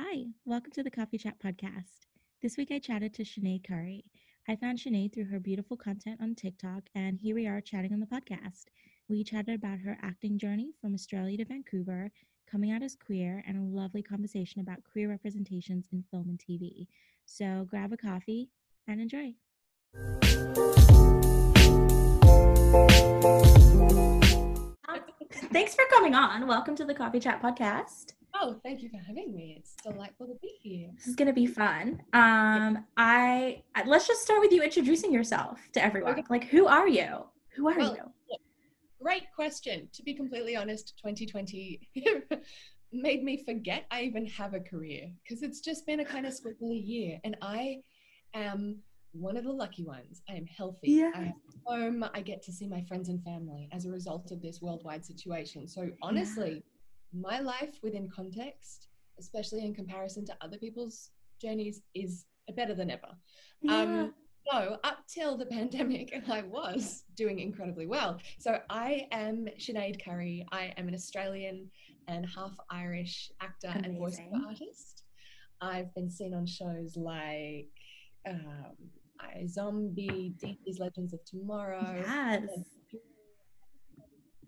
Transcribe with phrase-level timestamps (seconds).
[0.00, 2.06] Hi, welcome to the Coffee Chat podcast.
[2.40, 4.04] This week I chatted to Sinead Curry.
[4.46, 7.98] I found Sinead through her beautiful content on TikTok, and here we are chatting on
[7.98, 8.66] the podcast.
[9.08, 12.12] We chatted about her acting journey from Australia to Vancouver,
[12.48, 16.86] coming out as queer, and a lovely conversation about queer representations in film and TV.
[17.26, 18.50] So grab a coffee
[18.86, 19.34] and enjoy.
[24.88, 25.00] Um,
[25.50, 26.46] thanks for coming on.
[26.46, 28.12] Welcome to the Coffee Chat podcast.
[28.40, 29.56] Oh, thank you for having me.
[29.58, 30.90] It's delightful to be here.
[30.94, 32.02] This is going to be fun.
[32.12, 36.12] Um, I let's just start with you introducing yourself to everyone.
[36.12, 36.22] Okay.
[36.30, 37.24] Like, who are you?
[37.56, 38.36] Who are Well, you?
[39.02, 39.88] Great question.
[39.92, 41.80] To be completely honest, 2020
[42.92, 46.32] made me forget I even have a career because it's just been a kind of
[46.32, 47.18] squiggly year.
[47.24, 47.78] And I
[48.34, 48.78] am
[49.12, 50.22] one of the lucky ones.
[50.28, 50.92] I am healthy.
[50.92, 51.10] Yeah.
[51.14, 51.34] I am
[51.64, 52.04] home.
[52.14, 55.66] I get to see my friends and family as a result of this worldwide situation.
[55.66, 56.62] So honestly,
[57.12, 62.26] my life within context, especially in comparison to other people's journeys, is
[62.56, 63.08] better than ever.
[63.62, 63.80] Yeah.
[63.80, 64.14] Um,
[64.50, 68.18] so up till the pandemic, I was doing incredibly well.
[68.38, 70.46] So I am Sinead Curry.
[70.52, 71.70] I am an Australian
[72.08, 75.04] and half Irish actor and voiceover artist.
[75.60, 77.68] I've been seen on shows like
[78.26, 78.72] um,
[79.36, 82.44] iZombie, DC's Legends of Tomorrow, yes.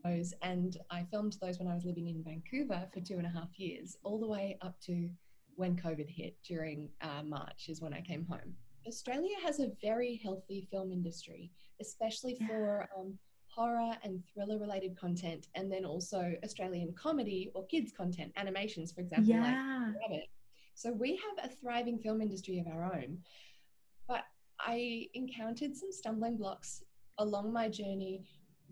[0.03, 3.31] Those, and I filmed those when I was living in Vancouver for two and a
[3.31, 5.09] half years, all the way up to
[5.57, 8.55] when COVID hit during uh, March, is when I came home.
[8.87, 15.49] Australia has a very healthy film industry, especially for um, horror and thriller related content,
[15.55, 19.93] and then also Australian comedy or kids content, animations, for example, like Yeah.
[20.09, 20.29] Rabbit.
[20.75, 23.19] So we have a thriving film industry of our own.
[24.09, 24.25] But
[24.59, 26.83] I encountered some stumbling blocks
[27.19, 28.23] along my journey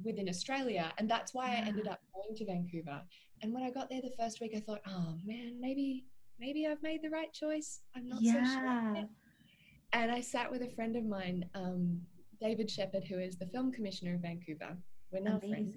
[0.04, 3.00] within Australia, and that's why I ended up going to Vancouver.
[3.42, 6.04] And when I got there the first week, I thought, oh man, maybe
[6.40, 7.80] maybe I've made the right choice.
[7.96, 9.04] I'm not so sure.
[9.92, 12.00] And I sat with a friend of mine, um,
[12.40, 14.76] David Shepherd, who is the film commissioner of Vancouver.
[15.10, 15.74] We're now friends,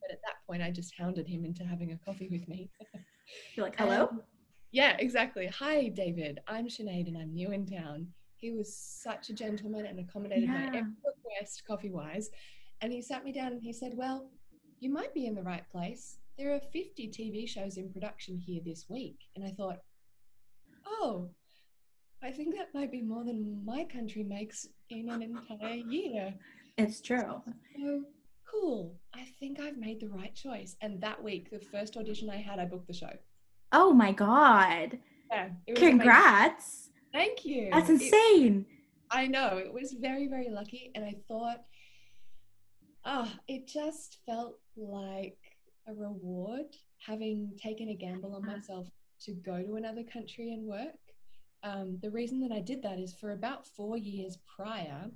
[0.00, 2.70] but at that point, I just hounded him into having a coffee with me.
[3.54, 4.08] You're like, hello?
[4.10, 4.22] Um,
[4.72, 5.46] yeah, exactly.
[5.46, 6.40] Hi, David.
[6.48, 8.06] I'm Sinead and I'm new in town.
[8.36, 10.68] He was such a gentleman and accommodated my Yeah.
[10.78, 12.30] every request, coffee wise.
[12.82, 14.30] And he sat me down and he said, Well,
[14.80, 16.18] you might be in the right place.
[16.38, 19.18] There are 50 TV shows in production here this week.
[19.36, 19.78] And I thought,
[20.86, 21.28] Oh,
[22.22, 26.34] I think that might be more than my country makes in an entire year.
[26.76, 27.42] it's true.
[27.76, 28.02] So
[28.50, 28.94] cool.
[29.14, 30.76] I think I've made the right choice.
[30.80, 33.12] And that week, the first audition I had, I booked the show.
[33.72, 34.98] Oh my God.
[35.30, 35.50] Yeah.
[35.66, 35.98] it was amazing.
[35.98, 36.90] Congrats.
[37.12, 37.68] Thank you.
[37.72, 38.66] That's It- insane.
[39.12, 39.56] I know.
[39.58, 40.90] It was very, very lucky.
[40.94, 41.64] And I thought,
[43.04, 45.38] ah, it just felt like
[45.88, 46.66] a reward
[47.04, 48.86] having taken a gamble on myself
[49.20, 50.94] to go to another country and work.
[51.62, 55.10] Um, the reason that I did that is for about four years prior,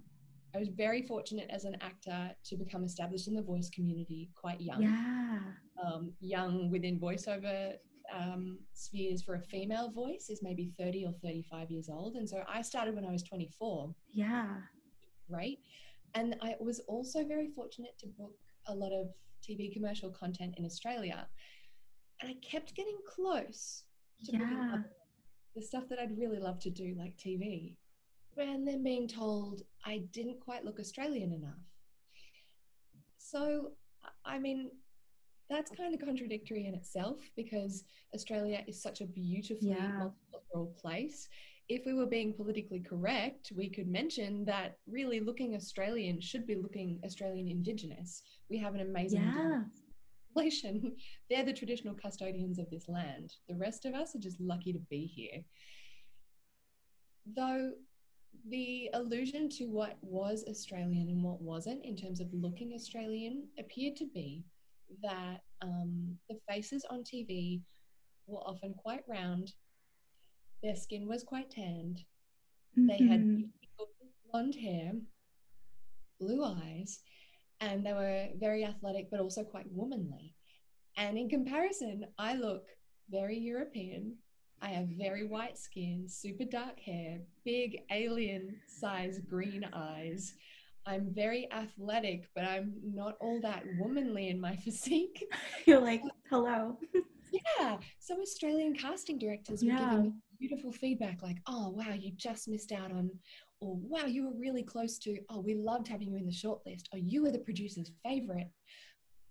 [0.55, 4.61] I was very fortunate as an actor to become established in the voice community quite
[4.61, 4.83] young.
[4.83, 5.41] Yeah.
[5.85, 7.75] um, young within voiceover
[8.15, 12.15] um, spheres for a female voice is maybe 30 or 35 years old.
[12.17, 14.57] And so I started when I was 24, Yeah.
[15.29, 15.59] right?
[16.15, 18.37] And I was also very fortunate to book
[18.67, 19.09] a lot of
[19.43, 21.29] TV commercial content in Australia.
[22.21, 23.85] And I kept getting close
[24.25, 24.83] to Yeah.
[25.55, 27.77] the stuff that I'd really love to do, like TV.
[28.37, 31.61] And then being told I didn't quite look Australian enough.
[33.19, 34.71] So, I- I mean,
[35.49, 40.11] that's kind of contradictory in itself because Australia is such a beautifully Yeah.
[40.33, 41.29] multicultural place.
[41.69, 46.57] If we were being politically correct, we could mention that really looking Australian should be
[46.57, 48.23] looking Australian Indigenous.
[48.51, 49.65] We have an amazing Yeah.
[50.35, 50.97] population.
[51.31, 53.33] They're the traditional custodians of this land.
[53.49, 55.43] The rest of us are just lucky to be here.
[57.35, 57.73] Though
[58.51, 63.97] the allusion to what was Australian and what wasn't in terms of looking Australian appeared
[63.97, 64.45] to be
[65.03, 67.63] that um, the faces on TV
[68.27, 69.53] were often quite round,
[70.65, 72.01] their skin was quite tanned,
[72.75, 73.51] they had Mhm.
[73.61, 73.91] beautiful
[74.25, 74.93] blonde hair,
[76.19, 77.03] blue eyes,
[77.61, 80.35] and they were very athletic but also quite womanly.
[80.97, 82.67] And in comparison, I look
[83.11, 84.17] very European.
[84.63, 90.35] I have very white skin, super dark hair, big alien size green eyes.
[90.87, 95.31] I'm very athletic, but I'm not all that womanly in my physique.
[95.67, 96.79] You're like, hello.
[97.59, 97.81] Yeah.
[97.99, 99.79] So Australian casting directors were Yeah.
[99.79, 103.11] giving me beautiful feedback like, oh, wow, you just missed out on,
[103.61, 106.85] or wow, you were really close to, oh, we loved having you in the shortlist,
[106.93, 108.51] or you were the producer's favorite.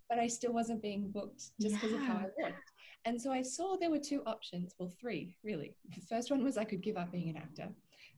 [0.08, 2.72] but I still wasn't being booked just because of how I looked.
[3.04, 5.74] And so I saw there were two options, well, three really.
[5.94, 7.68] The first one was I could give up being an actor.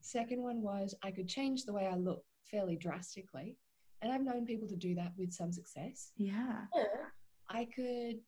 [0.00, 3.56] Second one was I could change the way I look fairly drastically.
[4.02, 6.12] And I've known people to do that with some success.
[6.16, 6.64] Yeah.
[6.72, 7.12] Or
[7.48, 8.18] I could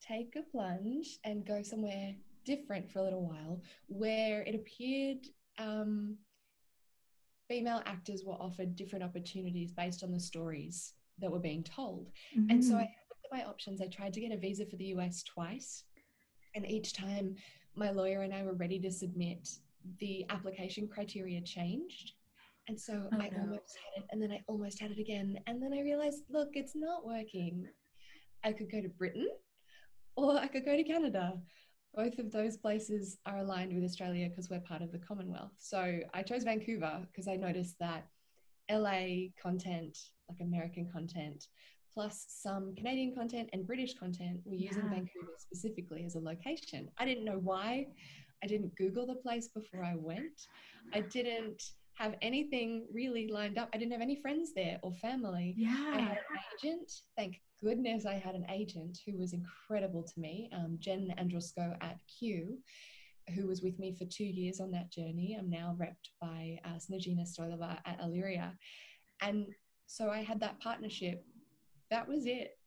[0.00, 2.14] take a plunge and go somewhere
[2.52, 5.26] different for a little while where it appeared
[5.58, 6.16] um,
[7.46, 12.10] female actors were offered different opportunities based on the stories that were being told.
[12.48, 12.94] And so I Mhm.
[13.10, 13.80] looked at my options.
[13.82, 15.84] I tried to get a visa for the US twice.
[16.54, 17.36] And each time
[17.74, 19.42] my lawyer and I were ready to submit,
[19.98, 22.12] the application criteria changed.
[22.68, 23.40] And so Oh, I no.
[23.40, 25.38] almost had it, and then I almost had it again.
[25.46, 27.68] And then I realized, look, it's not working.
[28.44, 29.28] I could go to Britain
[30.16, 31.40] or I could go to Canada.
[31.94, 35.52] Both of those places are aligned with Australia because we're part of the Commonwealth.
[35.58, 38.06] So I chose Vancouver because I noticed that
[38.70, 39.98] LA content,
[40.28, 41.48] like American content,
[41.92, 44.90] plus some Canadian content and British content were using Yeah.
[44.90, 46.90] Vancouver specifically as a location.
[46.98, 47.88] I didn't know why.
[48.42, 50.46] I didn't Google the place before I went.
[50.92, 53.68] I didn't have anything really lined up.
[53.74, 55.54] I didn't have any friends there or family.
[55.56, 55.92] Yeah.
[55.92, 56.92] I had an agent.
[57.16, 61.98] Thank goodness I had an agent who was incredible to me, um, Jen Andrusko at
[62.06, 62.58] Q,
[63.34, 65.36] who was with me for two years on that journey.
[65.38, 68.56] I'm now repped by uh, Stoilova at Illyria.
[69.20, 69.48] And
[69.86, 71.24] so I had that partnership.
[71.90, 72.58] That was it.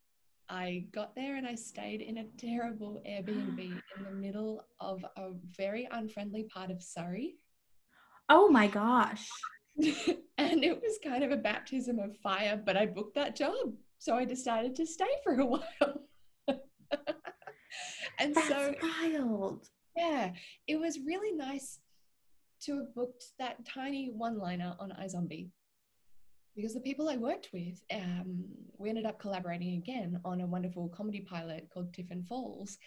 [0.49, 3.59] I got there and I stayed in a terrible Airbnb
[3.97, 7.35] in the middle of a very unfriendly part of Surrey.
[8.33, 9.27] Oh my gosh.
[10.37, 13.73] and it was kind of a baptism of fire, but I booked that job.
[13.99, 16.07] So I decided to stay for a while.
[18.17, 19.67] and That's so, wild.
[19.97, 20.31] yeah,
[20.65, 21.79] it was really nice
[22.61, 25.49] to have booked that tiny one liner on iZombie
[26.55, 28.45] because the people I worked with, um,
[28.77, 32.77] we ended up collaborating again on a wonderful comedy pilot called Tiffin Falls.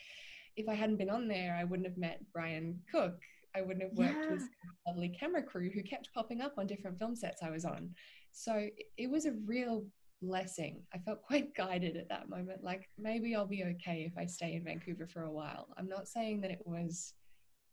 [0.56, 3.20] If I hadn't been on there, I wouldn't have met Brian Cook.
[3.54, 4.70] I wouldn't have worked with Yeah.
[4.88, 7.94] lovely camera crew who kept popping up on different film sets I was on.
[8.32, 9.86] So it- was a real
[10.20, 10.84] blessing.
[10.92, 12.64] I felt quite guided at that moment.
[12.64, 15.68] Like maybe I'll be okay if I stay in Vancouver for a while.
[15.76, 17.14] I'm not saying that it was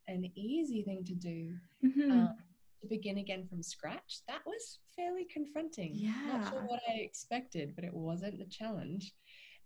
[0.07, 1.55] an easy thing to do.
[1.83, 2.11] Mhm.
[2.11, 2.37] Um,
[2.81, 5.93] to begin again from scratch, that was fairly confronting.
[5.93, 6.11] Yeah.
[6.27, 9.13] Not sure what I expected, but it wasn't a challenge.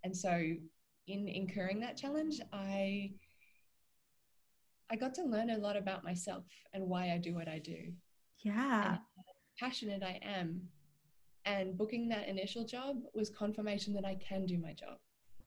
[0.03, 0.53] And so
[1.07, 3.13] in incurring that challenge, I
[4.92, 6.44] I got to learn a lot about myself
[6.74, 7.94] and why I do what I do
[8.46, 8.98] yeah.
[9.60, 10.62] passionate I am.
[11.46, 14.98] And booking that initial job was confirmation that I can do my job,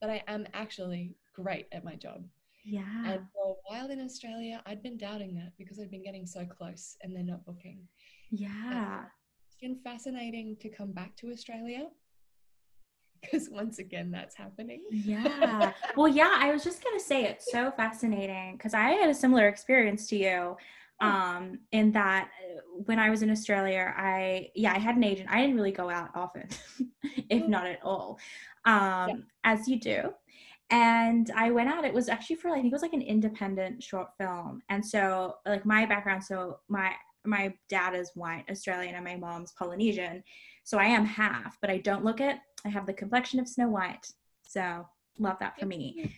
[0.00, 2.24] that I am actually great at my job.
[2.64, 2.82] Yeah.
[3.04, 6.44] And for a while in Australia, I'd been doubting that because I'd been getting so
[6.44, 7.80] close and they're not booking.
[8.30, 9.04] Yeah.
[9.46, 11.88] It's been fascinating to come back to Australia
[13.20, 14.82] because once again, that's happening.
[14.90, 15.72] Yeah.
[15.96, 19.14] Well, yeah, I was just going to say it's so fascinating because I had a
[19.14, 20.56] similar experience to you
[21.00, 25.28] um in that uh, when I was in Australia, I yeah, I had an agent.
[25.30, 26.48] I didn't really go out often,
[27.30, 27.48] if Mm.
[27.48, 28.18] not at all.
[28.64, 30.12] Um as you do.
[30.70, 33.82] And I went out, it was actually for I think it was like an independent
[33.82, 34.60] short film.
[34.68, 36.92] And so like my background, so my
[37.28, 40.22] my dad is white Australian and my mom's Polynesian.
[40.64, 42.36] So I am half, but I don't look it.
[42.64, 44.06] I have the complexion of Snow White.
[44.46, 44.86] So
[45.18, 46.14] love that for me.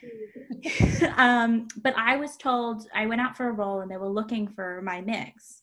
[1.16, 4.48] um, but I was told I went out for a role and they were looking
[4.48, 5.62] for my mix.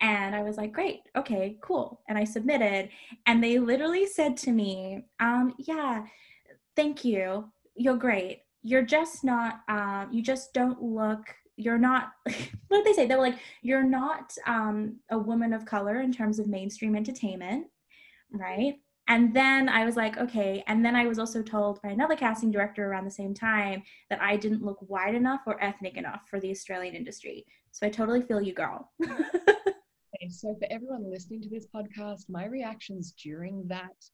[0.00, 2.00] And I was like, great, okay, cool.
[2.08, 2.88] And I submitted,
[3.26, 6.06] and they literally said to me, um, yeah,
[6.74, 7.50] thank you.
[7.74, 8.44] You're great.
[8.62, 13.06] You're just not, um, you just don't look, you're not, what did they say?
[13.06, 17.66] They were like, you're not um, a woman of color in terms of mainstream entertainment,
[18.32, 18.74] right?
[19.08, 20.62] And then I was like, okay.
[20.68, 24.22] And then I was also told by another casting director around the same time that
[24.22, 27.44] I didn't look white enough or ethnic enough for the Australian industry.
[27.72, 28.92] So I totally feel you, girl.
[30.20, 34.04] Okay, so for everyone listening to this podcast, my reactions during that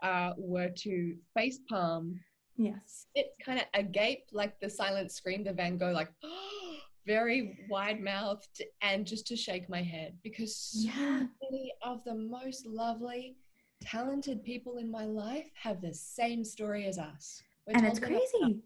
[0.00, 2.20] uh, were to face palm,
[2.56, 3.06] yes.
[3.16, 6.10] sit kind of agape like the silent scream the Van Gogh, like
[7.06, 11.26] very wide mouthed, and just to shake my head because so Yeah.
[11.50, 13.36] many of the most lovely,
[13.80, 17.42] talented people in my life have the same story as us.
[17.66, 18.62] We're And it's crazy.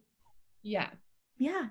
[0.63, 0.91] Yeah.
[1.39, 1.69] Yeah.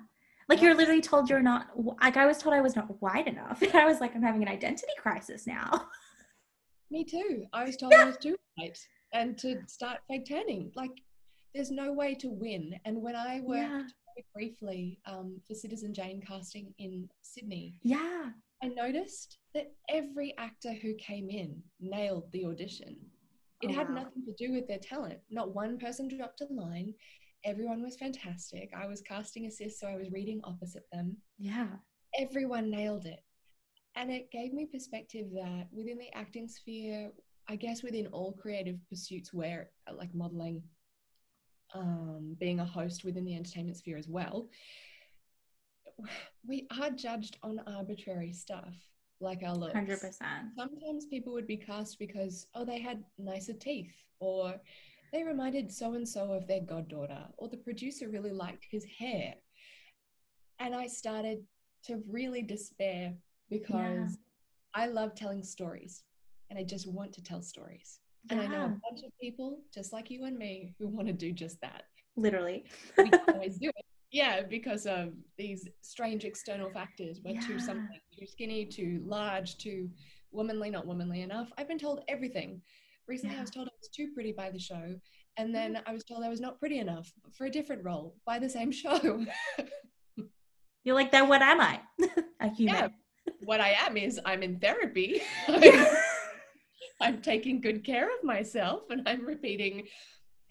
[0.48, 1.70] Like you're um, literally told you're not,
[2.00, 3.62] like I was told I was not wide enough.
[3.62, 5.88] And I was like, I'm having an identity crisis now.
[6.90, 7.46] Me too.
[7.52, 8.78] I was told I was too white
[9.12, 10.70] and to start fake tanning.
[10.76, 10.92] Like,
[11.54, 12.78] there's no way to win.
[12.84, 13.82] And when I worked Yeah.
[14.34, 18.30] Briefly um, for Citizen Jane casting in Sydney, Yeah.
[18.62, 22.96] I noticed that every actor who came in nailed the audition.
[23.62, 23.96] It Oh, had wow.
[23.96, 25.18] nothing to do with their talent.
[25.30, 26.94] Not one person dropped a line.
[27.44, 28.70] Everyone was fantastic.
[28.74, 31.16] I was casting assist, so I was reading opposite them.
[31.38, 31.68] Yeah.
[32.18, 33.20] Everyone nailed it.
[33.94, 37.12] And it gave me perspective that within the acting sphere,
[37.48, 40.62] I guess within all creative pursuits where like modeling,
[41.76, 44.48] um, being a host within the entertainment sphere as well,
[46.46, 48.74] we are judged on arbitrary stuff
[49.20, 49.74] like our looks.
[49.74, 50.48] Hundred percent.
[50.56, 54.54] Sometimes people would be cast because, oh, they had nicer teeth, or
[55.12, 59.34] they reminded so and so of their goddaughter, or the producer really liked his hair.
[60.58, 61.44] And I started
[61.84, 63.14] to really despair
[63.48, 64.18] because
[64.74, 66.02] I love telling stories
[66.50, 68.00] and I just want to tell stories.
[68.30, 71.12] And I know a bunch of people, just like you and me, who want to
[71.12, 71.84] do just that.
[72.16, 72.64] Literally.
[72.96, 73.84] We can't always do it.
[74.12, 77.20] Yeah, because of these strange external factors.
[77.24, 79.90] We're too something, too skinny, too large, too
[80.30, 81.48] womanly, not womanly enough.
[81.58, 82.62] I've been told everything.
[83.08, 84.94] Recently, I was told I was too pretty by the show,
[85.36, 85.52] and mm-hmm.
[85.52, 88.48] then I was told I was not pretty enough for a different role by the
[88.48, 89.24] same show.
[90.84, 91.80] You're like, then what am I?
[92.40, 92.74] a human.
[92.74, 92.88] Yeah.
[93.44, 95.20] what I am is I'm in therapy.
[97.00, 99.86] I'm taking good care of myself, and I'm repeating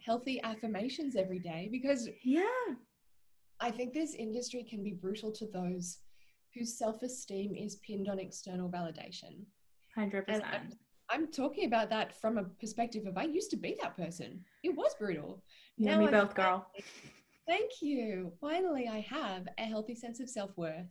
[0.04, 2.44] healthy affirmations every day because yeah.
[3.60, 6.00] I think this industry can be brutal to those
[6.54, 9.46] whose self esteem is pinned on external validation.
[9.96, 10.76] Hundred And percent.
[11.10, 14.44] I'm talking about that from a perspective of I used to be that person.
[14.64, 15.44] It was brutal.
[15.78, 16.68] And now me I both, girl.
[17.48, 18.34] Thank you.
[18.42, 20.88] Finally, I have a healthy sense of self worth,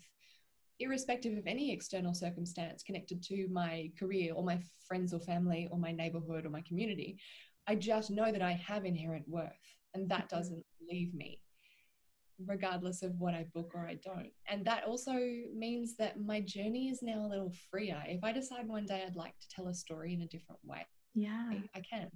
[0.80, 5.78] irrespective of any external circumstance connected to my career or my friends or family or
[5.78, 7.18] my neighborhood or my community.
[7.66, 9.50] I just know that I have inherent worth
[9.94, 11.40] and that doesn't leave me,
[12.44, 14.30] regardless of what I book or I don't.
[14.48, 15.12] And that also
[15.54, 18.02] means that my journey is now a little freer.
[18.06, 20.84] If I decide one day I'd like to tell a story in a different way,
[21.14, 21.52] Yeah.
[21.74, 22.10] I can.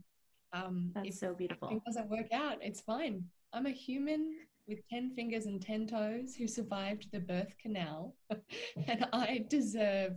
[0.52, 1.68] Um, That's so beautiful.
[1.70, 3.24] it doesn't work out, it's fine.
[3.52, 4.32] I'm a human
[4.68, 8.14] with 10 fingers and 10 toes who survived the birth canal,
[8.86, 10.12] and I deserve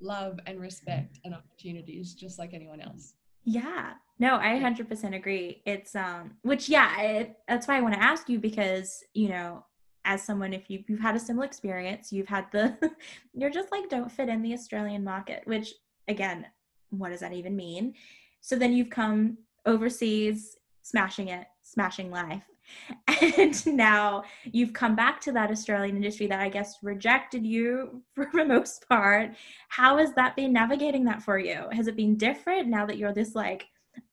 [0.00, 3.14] love and respect and opportunities just like anyone else.
[3.44, 3.92] Yeah.
[4.18, 5.62] No, I 100% agree.
[5.66, 9.64] It's um which yeah, it, that's why I want to ask you because, you know,
[10.04, 12.76] as someone if you you've had a similar experience, you've had the
[13.34, 15.74] you're just like don't fit in the Australian market, which
[16.08, 16.46] again,
[16.90, 17.94] what does that even mean?
[18.40, 22.42] So then you've come overseas smashing it, smashing life.
[23.38, 28.28] And now you've come back to that Australian industry that I guess rejected you for
[28.32, 29.34] the most part.
[29.68, 31.66] How has that been navigating that for you?
[31.72, 33.66] Has it been different now that you're this like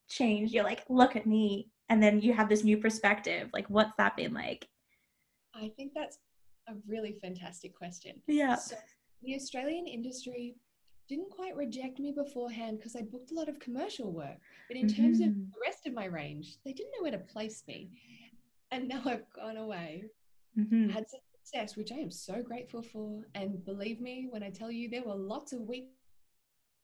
[0.09, 0.51] change?
[0.51, 1.69] You're like, look at me.
[1.89, 3.49] And then you have this new perspective.
[3.53, 4.67] Like, what's that been like?
[5.53, 6.19] I think that's
[6.67, 8.21] a really fantastic question.
[8.27, 8.55] Yeah.
[8.55, 8.75] So,
[9.23, 10.55] the Australian industry
[11.07, 14.37] didn't quite reject me beforehand because I booked a lot of commercial work.
[14.67, 15.51] But in terms of Mhm.
[15.53, 17.89] the rest of my range, they didn't know where to place me.
[18.71, 20.03] And now I've gone away
[20.57, 20.89] Mhm.
[20.89, 23.27] had some success, which I am so grateful for.
[23.35, 25.91] And believe me, when I tell you there were lots of weeks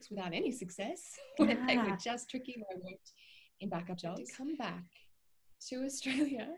[0.09, 3.13] without any success, when they were just tricky, where I worked
[3.61, 4.29] in backup jobs.
[4.29, 4.83] To come back
[5.69, 6.55] to Australia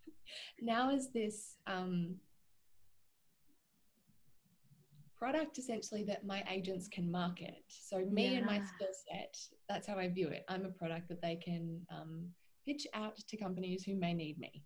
[0.60, 2.20] now is this um,
[5.16, 7.64] product essentially that my agents can market.
[7.68, 9.36] So me and my skill set,
[9.68, 10.44] that's how I view it.
[10.48, 12.34] I'm a product that they can um,
[12.68, 14.62] pitch out to companies who may need me.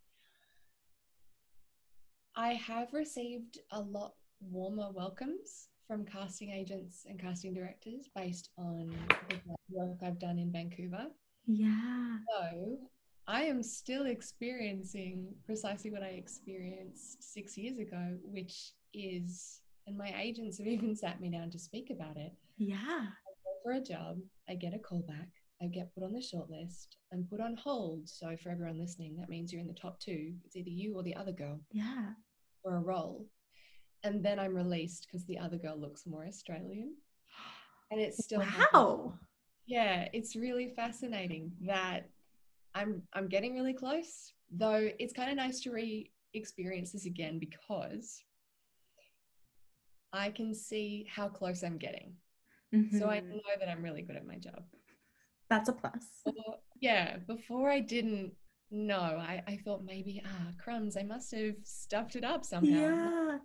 [2.35, 8.93] I have received a lot warmer welcomes from casting agents and casting directors based on
[9.29, 9.37] the
[9.71, 11.07] work I've done in Vancouver.
[11.47, 12.17] Yeah.
[12.41, 12.79] So
[13.29, 20.13] I am still experiencing precisely what I experienced six years ago, which is, and my
[20.21, 22.33] agents have even sat me down to speak about it.
[22.57, 23.07] Yeah.
[23.45, 24.19] go for a job,
[24.49, 25.29] I get a call back,
[25.63, 28.09] I get put on the shortlist, I'm put on hold.
[28.09, 30.35] So for everyone listening, that means you're in the top two.
[30.45, 32.15] It's either you or the other girl Yeah.
[32.63, 33.27] for a role.
[34.03, 36.97] And then I'm released because the other girl looks more Australian.
[37.93, 38.69] And it's still happens.
[38.73, 39.15] Wow.
[39.67, 42.11] Yeah, it's really fascinating that
[42.75, 44.33] I'm I'm getting really close.
[44.51, 48.25] Though it's kind of nice to re-experience this again because
[50.13, 52.17] I can see how close I'm getting.
[52.99, 53.31] So I Mhm.
[53.31, 54.65] know that I'm really good at my job.
[55.53, 56.07] That's a plus.
[56.81, 58.33] Yeah, before I didn't
[58.71, 62.71] know, I, I thought maybe, ah, crumbs, I must have stuffed it up somehow.
[62.71, 63.39] Yeah.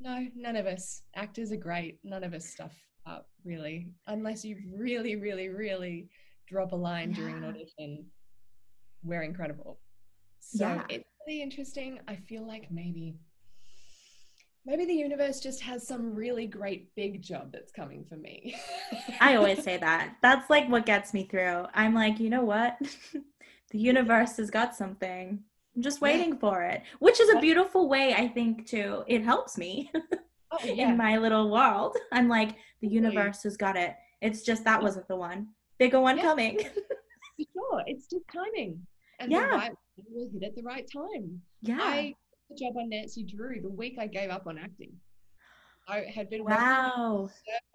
[0.00, 1.02] No, none of us.
[1.14, 2.00] Actors are great.
[2.02, 2.72] None of us stuff
[3.06, 3.92] up, really.
[4.08, 6.08] Unless you really, really, really
[6.48, 8.06] drop a line during an audition.
[9.04, 9.78] We're incredible.
[10.40, 10.84] So Yeah.
[10.88, 12.00] it's really interesting.
[12.08, 13.14] I feel like maybe
[14.64, 18.54] maybe the universe just has some really great big job that's coming for me.
[19.20, 20.16] I always say that.
[20.22, 21.66] That's like what gets me through.
[21.74, 22.76] I'm like, you know what?
[23.70, 25.40] the universe has got something.
[25.76, 26.40] I'm just waiting yeah.
[26.40, 29.90] for it, which is a beautiful way, I think, to it helps me
[30.50, 30.90] oh, yeah.
[30.90, 31.96] in my little world.
[32.12, 33.94] I'm like, the universe has got it.
[34.20, 35.48] It's just that wasn't the one.
[35.78, 36.24] Bigger one yeah.
[36.24, 36.58] coming.
[36.58, 37.82] sure.
[37.86, 38.84] It's just timing.
[39.20, 39.46] And yeah.
[39.46, 39.72] right
[40.08, 41.40] will hit at the right time.
[41.62, 41.78] Yeah.
[41.80, 42.14] I
[42.50, 44.92] the job on Nancy Drew the week I gave up on acting.
[45.88, 47.28] I had been wow.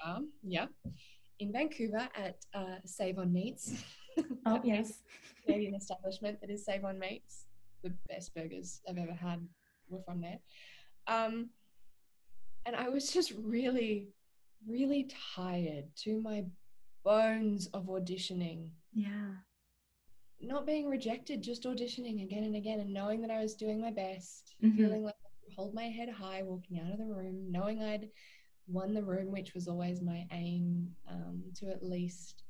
[0.06, 0.68] working yeah,
[1.40, 3.84] in Vancouver at uh, Save on Meats.
[4.46, 5.04] Oh yes,
[5.46, 7.46] Canadian establishment that is Save on Meats.
[7.84, 9.46] The best burgers I've ever had
[9.90, 10.40] were from there.
[11.08, 11.50] Um,
[12.66, 14.08] and I was just really,
[14.68, 16.46] really tired to my
[17.04, 18.70] bones of auditioning.
[18.94, 19.36] Yeah
[20.42, 23.92] not being rejected, just auditioning again and again and knowing that I was doing my
[23.92, 24.78] best, mm-hmm.
[24.78, 28.10] feeling like I could hold my head high walking out of the room, knowing I'd
[28.68, 32.44] won the room, which was always my aim um, to at least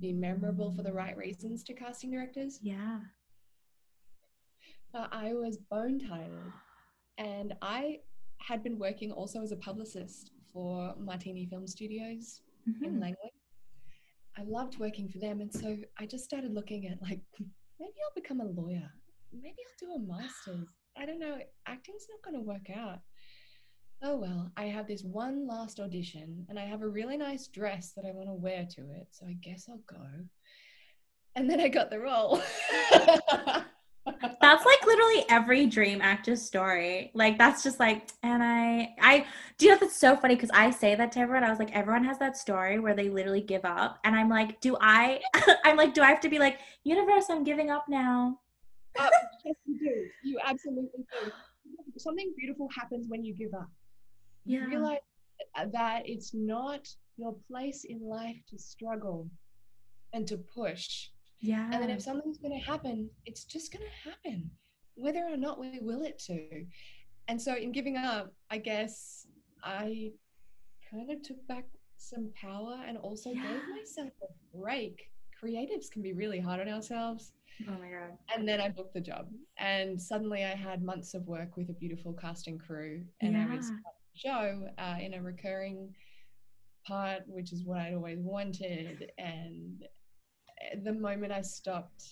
[0.00, 2.58] be memorable for the right reasons to casting directors.
[2.62, 3.00] Yeah.
[4.92, 6.52] But I was bone tired.
[7.18, 7.98] And I
[8.38, 12.84] had been working also as a publicist for Martini Film Studios mm-hmm.
[12.84, 13.32] in Langley.
[14.40, 15.40] I loved working for them.
[15.40, 17.20] And so I just started looking at like,
[17.78, 18.90] maybe I'll become a lawyer.
[19.32, 20.68] Maybe I'll do a master's.
[20.96, 21.38] I don't know.
[21.66, 23.00] Acting's not going to work out.
[24.02, 27.92] Oh well, I have this one last audition and I have a really nice dress
[27.96, 29.08] that I want to wear to it.
[29.10, 30.06] So I guess I'll go.
[31.36, 32.42] And then I got the role.
[34.06, 37.10] that's like literally every dream actor's story.
[37.14, 39.26] Like that's just like, and I, I
[39.58, 41.44] do you know that's so funny because I say that to everyone.
[41.44, 44.60] I was like, everyone has that story where they literally give up, and I'm like,
[44.60, 45.20] do I?
[45.64, 48.38] I'm like, do I have to be like, universe, I'm giving up now?
[48.98, 49.08] Uh,
[49.44, 50.08] yes, you do.
[50.22, 51.30] You absolutely do.
[51.98, 53.68] Something beautiful happens when you give up.
[54.46, 55.00] You realize
[55.72, 59.28] that it's not your place in life to struggle
[60.12, 61.08] and to push
[61.40, 61.70] yeah.
[61.72, 64.50] And then if something's going to happen, it's just going to happen,
[64.94, 66.64] whether or not we will it to.
[67.28, 69.26] And so in giving up, I guess
[69.62, 70.12] I
[70.90, 71.64] kind of took back
[71.96, 73.42] some power and also yeah.
[73.42, 75.10] gave myself a break.
[75.42, 77.32] Creatives can be really hard on ourselves.
[77.68, 78.16] Oh my God.
[78.34, 79.28] And then I booked the job.
[79.58, 83.02] And suddenly I had months of work with a beautiful casting crew.
[83.20, 83.46] And yeah.
[83.50, 83.70] I was
[84.14, 85.94] show uh, in a recurring
[86.86, 89.12] part, which is what I'd always wanted.
[89.18, 89.84] And
[90.82, 92.04] the moment I stopped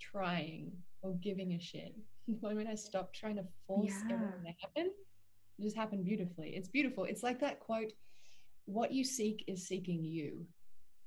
[0.00, 1.94] trying or giving a shit,
[2.28, 4.14] the moment I stopped trying to force yeah.
[4.14, 4.90] everything to happen,
[5.58, 6.50] it just happened beautifully.
[6.50, 7.04] It's beautiful.
[7.04, 7.92] It's like that quote,
[8.66, 10.46] what you seek is seeking you.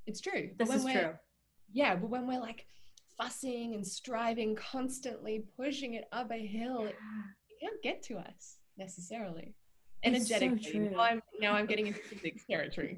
[0.05, 0.49] It's true.
[0.57, 1.13] This is true.
[1.71, 2.65] Yeah, but when we're like
[3.17, 6.89] fussing and striving, constantly pushing it up a hill, yeah.
[6.89, 6.95] it,
[7.49, 9.55] it can't get to us necessarily
[10.03, 10.71] energetically.
[10.71, 12.97] So now, I'm, now I'm getting into physics territory.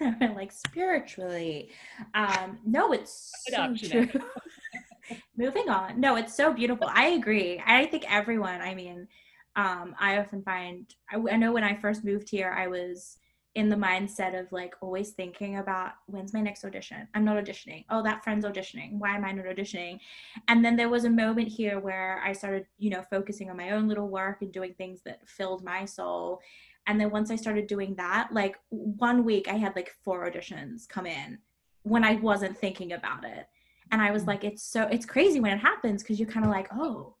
[0.20, 1.70] like spiritually.
[2.14, 4.08] Um, no, it's so true.
[5.36, 6.00] Moving on.
[6.00, 6.88] No, it's so beautiful.
[6.92, 7.62] I agree.
[7.64, 9.08] I think everyone, I mean,
[9.56, 13.18] um, I often find, I, I know when I first moved here, I was
[13.54, 17.06] in the mindset of like always thinking about when's my next audition?
[17.14, 17.84] I'm not auditioning.
[17.88, 18.98] Oh, that friend's auditioning.
[18.98, 20.00] Why am I not auditioning?
[20.48, 23.70] And then there was a moment here where I started, you know, focusing on my
[23.70, 26.40] own little work and doing things that filled my soul.
[26.86, 30.88] And then once I started doing that, like one week I had like four auditions
[30.88, 31.38] come in
[31.82, 33.46] when I wasn't thinking about it.
[33.92, 34.28] And I was mm.
[34.28, 37.14] like, it's so, it's crazy when it happens because you're kind of like, oh,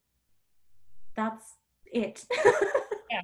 [1.14, 2.24] that's it.
[3.10, 3.20] yeah,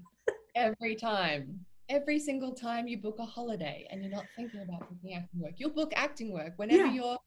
[0.55, 5.15] every time every single time you book a holiday and you're not thinking about booking
[5.15, 6.93] acting work, you'll book acting work whenever yeah.
[6.93, 7.19] you're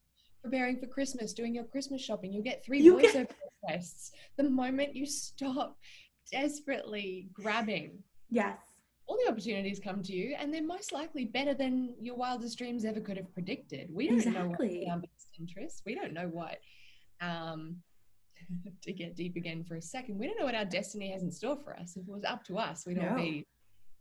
[0.43, 4.11] preparing for Christmas, doing your Christmas shopping, you'll get three you voiceover get- requests.
[4.37, 5.77] The moment you stop
[6.31, 7.99] desperately grabbing,
[8.29, 8.57] yes,
[9.07, 12.85] all the opportunities come to you, and they're most likely better than your wildest dreams
[12.85, 13.89] ever could have predicted.
[13.91, 14.85] We don't exactly.
[14.85, 15.81] know what our best interests.
[15.85, 16.57] We don't know what.
[17.21, 17.77] Um,
[18.81, 21.31] to get deep again for a second, we don't know what our destiny has in
[21.31, 21.95] store for us.
[21.95, 23.09] If it was up to us, we'd no.
[23.09, 23.45] all be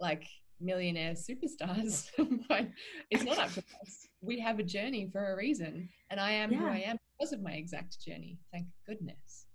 [0.00, 0.26] like
[0.62, 2.08] millionaire superstars,
[2.48, 2.68] but
[3.10, 4.08] it's not up to us.
[4.20, 6.58] We have a journey for a reason, and I am yeah.
[6.58, 8.38] who I am because of my exact journey.
[8.52, 9.46] Thank goodness.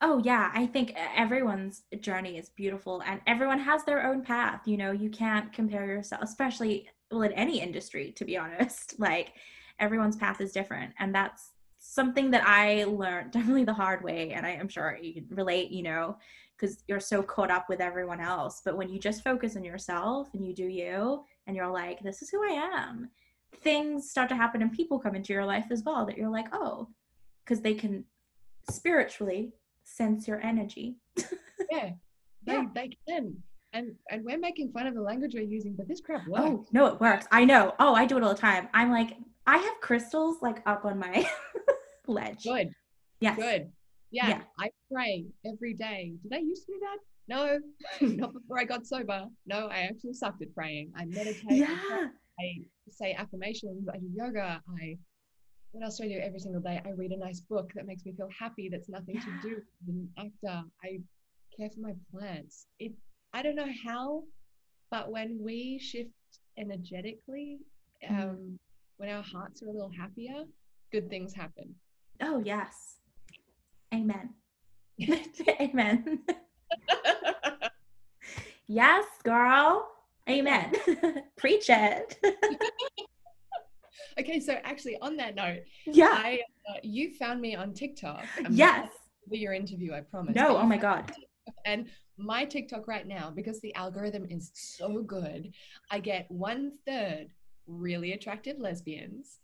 [0.00, 0.50] Oh, yeah.
[0.54, 4.60] I think everyone's journey is beautiful and everyone has their own path.
[4.64, 8.94] You know, you can't compare yourself, especially well, in any industry, to be honest.
[8.98, 9.32] Like,
[9.80, 10.92] everyone's path is different.
[11.00, 14.32] And that's something that I learned definitely the hard way.
[14.32, 16.16] And I am sure you can relate, you know,
[16.58, 18.62] because you're so caught up with everyone else.
[18.64, 22.22] But when you just focus on yourself and you do you and you're like, this
[22.22, 23.10] is who I am,
[23.62, 26.48] things start to happen and people come into your life as well that you're like,
[26.52, 26.88] oh,
[27.44, 28.04] because they can
[28.70, 29.52] spiritually
[29.84, 30.96] sense your energy.
[31.70, 31.90] yeah,
[32.44, 32.64] they, yeah.
[32.74, 33.36] they can.
[33.74, 36.44] And and we're making fun of the language we're using, but this crap oh, works.
[36.44, 37.26] Oh, no, it works.
[37.30, 37.74] I know.
[37.78, 38.68] Oh, I do it all the time.
[38.72, 39.16] I'm like,
[39.46, 41.28] I have crystals like up on my
[42.06, 42.44] ledge.
[42.44, 42.72] Good.
[43.20, 43.36] Yes.
[43.36, 43.70] Good.
[44.10, 44.42] Yeah, Yeah.
[44.58, 46.12] I pray every day.
[46.22, 46.98] Did I used to do that?
[47.28, 47.58] No,
[48.16, 49.26] not before I got sober.
[49.46, 50.92] No, I actually sucked at praying.
[50.96, 51.42] I meditate.
[51.50, 51.78] Yeah.
[52.40, 52.46] I
[52.90, 53.86] say affirmations.
[53.92, 54.62] I do yoga.
[54.80, 54.96] I
[55.72, 56.80] what else do I do every single day?
[56.84, 58.70] I read a nice book that makes me feel happy.
[58.70, 60.62] That's nothing to do with an actor.
[60.82, 61.00] I
[61.54, 62.66] care for my plants.
[62.78, 62.92] It.
[63.34, 64.22] I don't know how,
[64.90, 66.10] but when we shift
[66.56, 67.58] energetically,
[68.08, 68.22] Mm.
[68.30, 68.58] um,
[68.98, 70.44] when our hearts are a little happier,
[70.92, 71.74] good things happen.
[72.22, 72.97] Oh, yes.
[73.94, 74.30] Amen.
[75.60, 76.20] Amen.
[78.66, 79.88] yes, girl.
[80.28, 80.72] Amen.
[81.36, 82.18] Preach it.
[84.18, 86.10] Okay, so actually, on that note, yeah.
[86.12, 88.24] I uh, you found me on TikTok.
[88.44, 88.90] I'm Yes.
[89.28, 90.34] For your interview, I promise.
[90.34, 90.96] No, oh my God.
[90.96, 95.52] me on TikTok, And my TikTok right now, because the algorithm is so good,
[95.90, 97.28] I get one third
[97.66, 99.38] really attractive lesbians.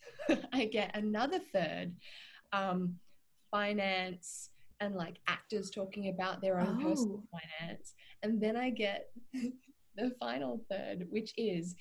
[0.53, 1.93] I get another third
[2.53, 2.97] um,
[3.55, 7.38] finance and like actors talking about their own personal Oh.
[7.61, 7.95] finance.
[8.25, 9.11] And then I get
[9.97, 11.77] the final third, which is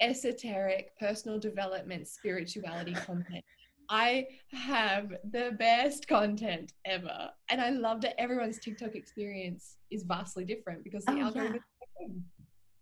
[0.00, 3.44] esoteric personal development, spirituality content.
[3.88, 7.30] I have the best content ever.
[7.50, 11.52] And I love that everyone's TikTok experience is vastly different because the Oh, algorithm
[12.00, 12.22] good.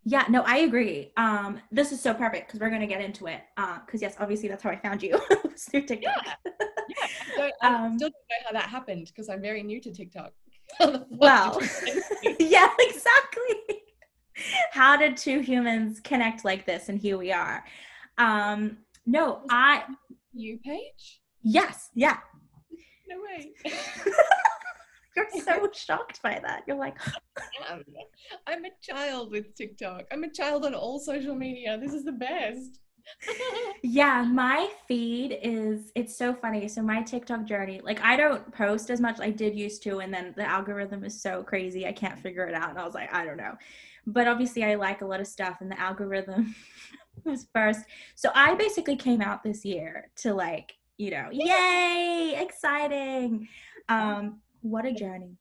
[0.04, 1.12] Yeah, no, I agree.
[1.16, 3.42] Um, this is so perfect because we're gonna get into it.
[3.56, 5.18] Uh, because yes, obviously that's how I found you
[5.58, 6.24] through TikTok.
[6.24, 6.34] Yeah.
[6.46, 9.92] I, don't, I Um, still don't know how that happened because I'm very new to
[9.92, 10.32] TikTok.
[11.10, 11.60] Well,
[12.38, 13.82] yeah, exactly.
[14.70, 17.64] How did two humans connect like this, and here we are?
[18.18, 19.82] Um, no, I
[20.32, 21.20] you page?
[21.42, 22.18] yes, yeah.
[23.08, 23.52] No way.
[25.16, 26.62] You're so shocked by that.
[26.66, 26.96] You're like,
[27.68, 27.84] I'm,
[28.46, 30.04] I'm a child with TikTok.
[30.12, 31.78] I'm a child on all social media.
[31.78, 32.80] This is the best.
[33.82, 36.68] Yeah, my feed is it's so funny.
[36.68, 40.12] So my TikTok journey, like I don't post as much I did used to, and
[40.12, 42.70] then the algorithm is so crazy I can't figure it out.
[42.70, 43.54] And I was like, I don't know.
[44.06, 46.54] But obviously I like a lot of stuff and the algorithm
[47.24, 47.80] was first.
[48.16, 53.48] So I basically came out this year to like, you know, yay, exciting.
[53.88, 55.36] Um, what a journey.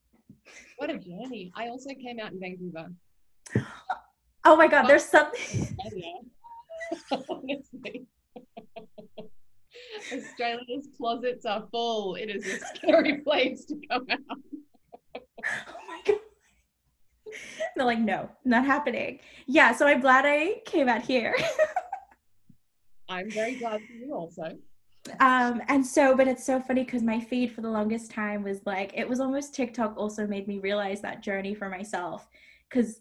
[0.77, 1.51] what a journey.
[1.55, 2.87] I also came out in Vancouver.
[4.45, 5.75] Oh my god, there's something
[7.11, 8.07] Honestly.
[10.13, 12.15] Australia's closets are full.
[12.15, 14.37] It is a scary place to come out.
[15.15, 16.19] oh my god.
[17.75, 19.19] They're like, no, not happening.
[19.45, 21.35] Yeah, so I'm glad I came out here.
[23.09, 24.57] I'm very glad for you also.
[25.19, 28.59] Um and so but it's so funny because my feed for the longest time was
[28.65, 32.27] like it was almost tiktok also made me realize that journey for myself
[32.69, 32.99] because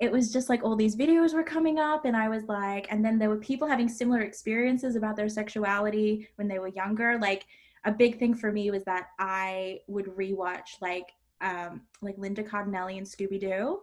[0.00, 3.04] it was just like all these videos were coming up and i was like and
[3.04, 7.18] then there were people having similar experiences about their sexuality when they were younger.
[7.18, 7.46] Like
[7.84, 11.10] a big thing for me was that i would rewatch like
[11.40, 13.80] um like linda cardellini and scooby-doo.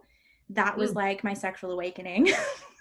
[0.50, 0.96] That was Mm.
[0.96, 2.30] like my sexual awakening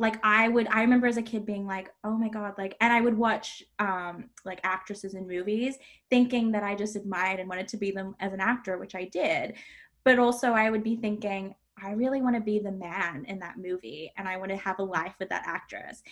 [0.00, 2.92] like i would i remember as a kid being like oh my god like and
[2.92, 5.76] i would watch um like actresses in movies
[6.08, 9.04] thinking that i just admired and wanted to be them as an actor which i
[9.04, 9.54] did.
[10.02, 13.58] But also i would be thinking i really want to be the man in that
[13.58, 16.02] movie and i want to have a life with that actress.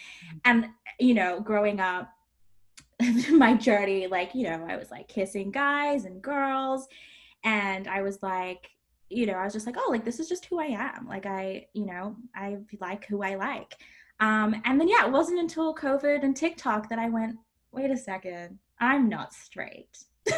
[0.45, 0.69] And
[1.01, 2.11] you know growing up
[3.31, 6.87] my journey like you know i was like kissing guys and girls
[7.45, 8.71] and i was like
[9.11, 11.07] you know i was just like oh like this is just who i am.
[11.09, 13.77] Like i you know i like who i like.
[14.21, 17.37] Um and then yeah it wasn't until covid and tiktok that i went
[17.73, 20.05] wait a second i'm not straight.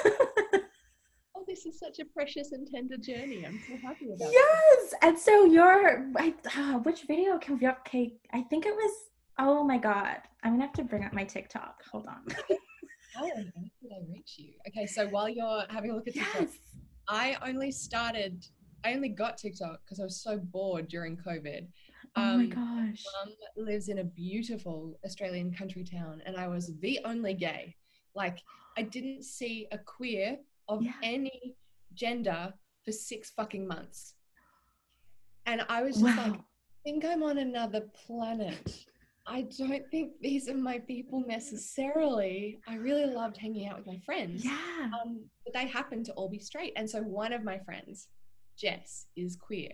[1.36, 3.46] Oh, this is such a precious and tender journey.
[3.46, 4.32] I'm so happy about it.
[4.32, 4.94] yes!
[5.00, 8.92] And so your I, uh, which video can we okay i think it was
[9.38, 11.82] oh my god i'm gonna have to bring up my tiktok.
[11.90, 12.26] Hold on.
[13.14, 13.52] How did
[13.90, 14.52] I reach you?
[14.68, 16.50] Okay, so while you're having a look at TikTok, yes!
[17.08, 18.46] I only started,
[18.84, 21.66] I only got TikTok because I was so bored during COVID.
[22.16, 26.76] oh my Um, gosh Mum lives in a beautiful Australian country town, and I was
[26.80, 27.76] the only gay.
[28.14, 28.38] Like,
[28.76, 30.38] I didn't see a queer
[30.68, 30.92] of Yeah.
[31.02, 31.56] any
[31.94, 32.52] gender
[32.84, 34.14] for six fucking months.
[35.46, 36.40] And I was just like, I
[36.84, 38.84] think I'm on another planet.
[39.26, 42.58] I don't think these are my people necessarily.
[42.66, 44.44] I really loved hanging out with my friends.
[44.44, 46.72] yeah Um, but they happened to all be straight.
[46.76, 48.08] And so one of my friends,
[48.60, 49.70] Jess, is queer.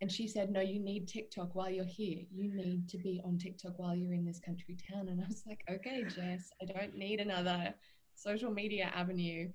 [0.00, 2.22] And she said, No, you need TikTok while you're here.
[2.30, 5.08] You need to be on TikTok while you're in this country town.
[5.08, 7.74] And I was like, Okay, Jess, I don't need another
[8.14, 9.48] social media avenue.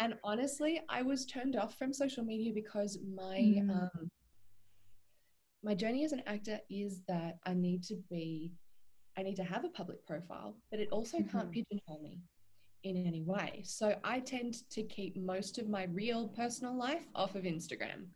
[0.00, 3.70] And honestly, I was turned off from social media because my Mm.
[3.70, 4.10] um,
[5.64, 8.52] my journey as an actor is that I need to be,
[9.16, 11.36] I need to have a public profile, but it also mm-hmm.
[11.36, 12.20] can't pigeonhole me
[12.84, 13.62] in any way.
[13.64, 18.06] So I tend to keep most of my real personal life off of Instagram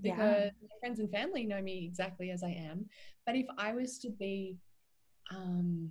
[0.00, 0.50] because yeah.
[0.62, 2.86] my friends and family know me exactly as I am.
[3.26, 4.58] But if I was to be
[5.30, 5.90] um,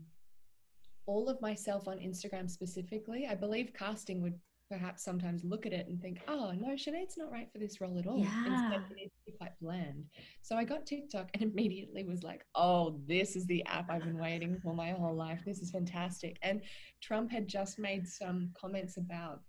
[1.06, 4.40] all of myself on Instagram specifically, I believe casting would
[4.74, 8.00] perhaps sometimes look at it and think, oh, no, Sinead's not right for this role
[8.00, 8.18] at all.
[8.18, 8.46] Yeah.
[8.48, 10.06] Instead, it needs to be quite bland.
[10.42, 14.18] So I got TikTok and immediately was like, oh, this is the app I've been
[14.18, 15.42] waiting for my whole life.
[15.46, 16.38] This is fantastic.
[16.42, 16.62] And
[17.02, 19.42] Trump had just made some comments about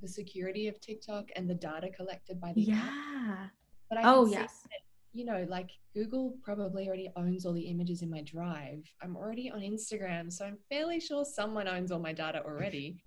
[0.00, 2.76] the security of TikTok and the data collected by the yeah.
[2.76, 3.50] app.
[3.88, 4.60] But I oh, yes.
[4.62, 4.80] That,
[5.12, 8.84] you know, like Google probably already owns all the images in my drive.
[9.02, 12.98] I'm already on Instagram, so I'm fairly sure someone owns all my data already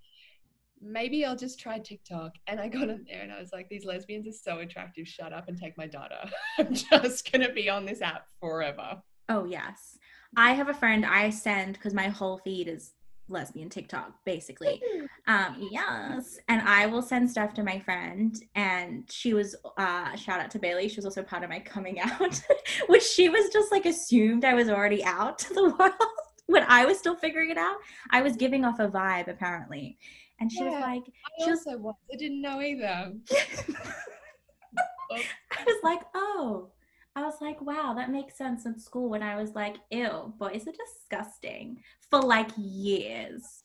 [0.82, 2.34] maybe I'll just try TikTok.
[2.48, 5.08] And I got on there and I was like, these lesbians are so attractive.
[5.08, 6.30] Shut up and take my data.
[6.60, 9.02] I'm just going to be on this app forever.
[9.30, 9.98] Oh, yes.
[10.36, 12.94] I have a friend I send because my whole feed is
[13.28, 14.82] lesbian TikTok, basically.
[15.28, 16.40] Um, yes.
[16.48, 18.36] And I will send stuff to my friend.
[18.56, 20.90] And she was, uh, shout out to Bailey.
[20.90, 22.42] She was also part of my coming out,
[22.90, 25.94] which she was just like assumed I was already out to the world
[26.48, 27.76] when I was still figuring it out.
[28.10, 30.00] I was giving off a vibe, apparently
[30.42, 31.96] and she yeah, was like, I she also was.
[32.12, 33.14] I didn't know either.
[35.12, 36.72] I was like, oh.
[37.16, 40.66] I was like, wow, that makes sense in school when I was like, ew, boys
[40.68, 43.64] are disgusting for like years.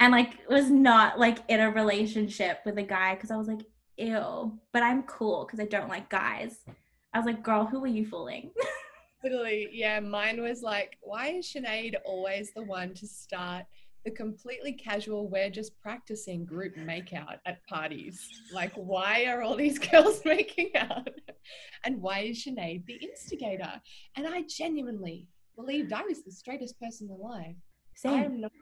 [0.00, 3.66] and like was not like in a relationship with a guy because I was like,
[3.98, 6.64] ew, but I'm cool because I don't like guys.
[7.12, 8.52] I was like, girl, who are you fooling?
[9.24, 10.00] Literally, yeah.
[10.00, 13.64] Mine was like, why is Sinead always the one to start
[14.04, 18.28] the completely casual, we're just practicing group makeout at parties.
[18.52, 21.08] Like, why are all these girls making out?
[21.84, 23.72] And why is Sinead the instigator?
[24.16, 27.54] And I genuinely believed I was the straightest person alive.
[27.94, 28.12] Same.
[28.12, 28.52] I am not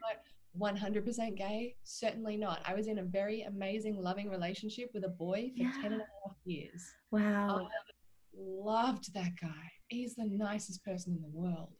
[0.59, 2.61] 100% gay, certainly not.
[2.65, 5.73] I was in a very amazing, loving relationship with a boy for yeah.
[5.83, 6.83] 10 and a half years.
[7.13, 7.69] Wow.
[7.71, 7.91] I
[8.37, 9.71] loved that guy.
[9.89, 11.75] He's the nicest person in the world.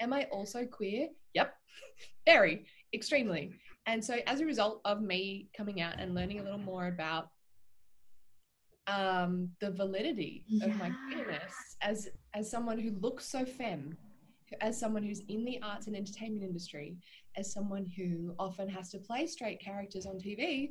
[0.00, 1.08] Am I also queer?
[1.34, 1.54] Yep,
[2.26, 3.52] very extremely.
[3.86, 7.28] And so, as a result of me coming out and learning a little more about
[8.86, 10.66] um, the validity yeah.
[10.66, 13.96] of my queerness as as someone who looks so femme,
[14.60, 16.96] as someone who's in the arts and entertainment industry,
[17.36, 20.70] as someone who often has to play straight characters on TV,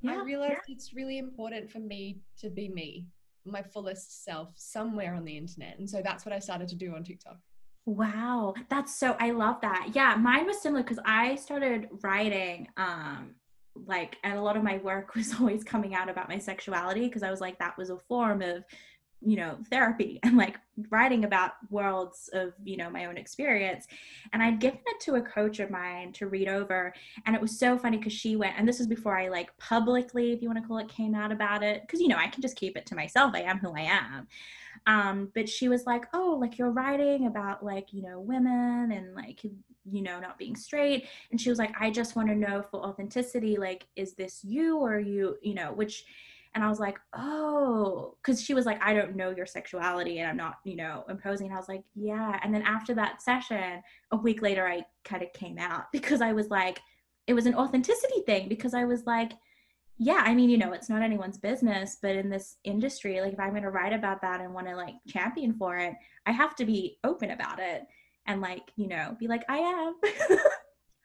[0.00, 0.74] yeah, I realized yeah.
[0.74, 3.06] it's really important for me to be me,
[3.44, 5.78] my fullest self, somewhere on the internet.
[5.78, 7.38] And so that's what I started to do on TikTok.
[7.88, 9.92] Wow, that's so I love that.
[9.94, 13.34] Yeah, mine was similar because I started writing um
[13.86, 17.22] like and a lot of my work was always coming out about my sexuality because
[17.22, 18.62] I was like that was a form of
[19.20, 20.58] you know therapy and like
[20.90, 23.86] writing about worlds of you know my own experience
[24.32, 26.94] and i'd given it to a coach of mine to read over
[27.26, 30.32] and it was so funny because she went and this was before i like publicly
[30.32, 32.42] if you want to call it came out about it because you know i can
[32.42, 34.26] just keep it to myself i am who i am
[34.86, 39.14] um, but she was like, oh, like you're writing about like, you know, women and
[39.14, 41.06] like, you know, not being straight.
[41.30, 44.78] And she was like, I just want to know for authenticity, like, is this you
[44.78, 46.04] or you, you know, which,
[46.54, 50.28] and I was like, oh, because she was like, I don't know your sexuality and
[50.28, 51.46] I'm not, you know, imposing.
[51.46, 52.38] And I was like, yeah.
[52.42, 56.32] And then after that session, a week later, I kind of came out because I
[56.32, 56.80] was like,
[57.26, 59.32] it was an authenticity thing because I was like,
[59.98, 63.40] yeah i mean you know it's not anyone's business but in this industry like if
[63.40, 65.92] i'm going to write about that and want to like champion for it
[66.24, 67.82] i have to be open about it
[68.26, 69.94] and like you know be like i am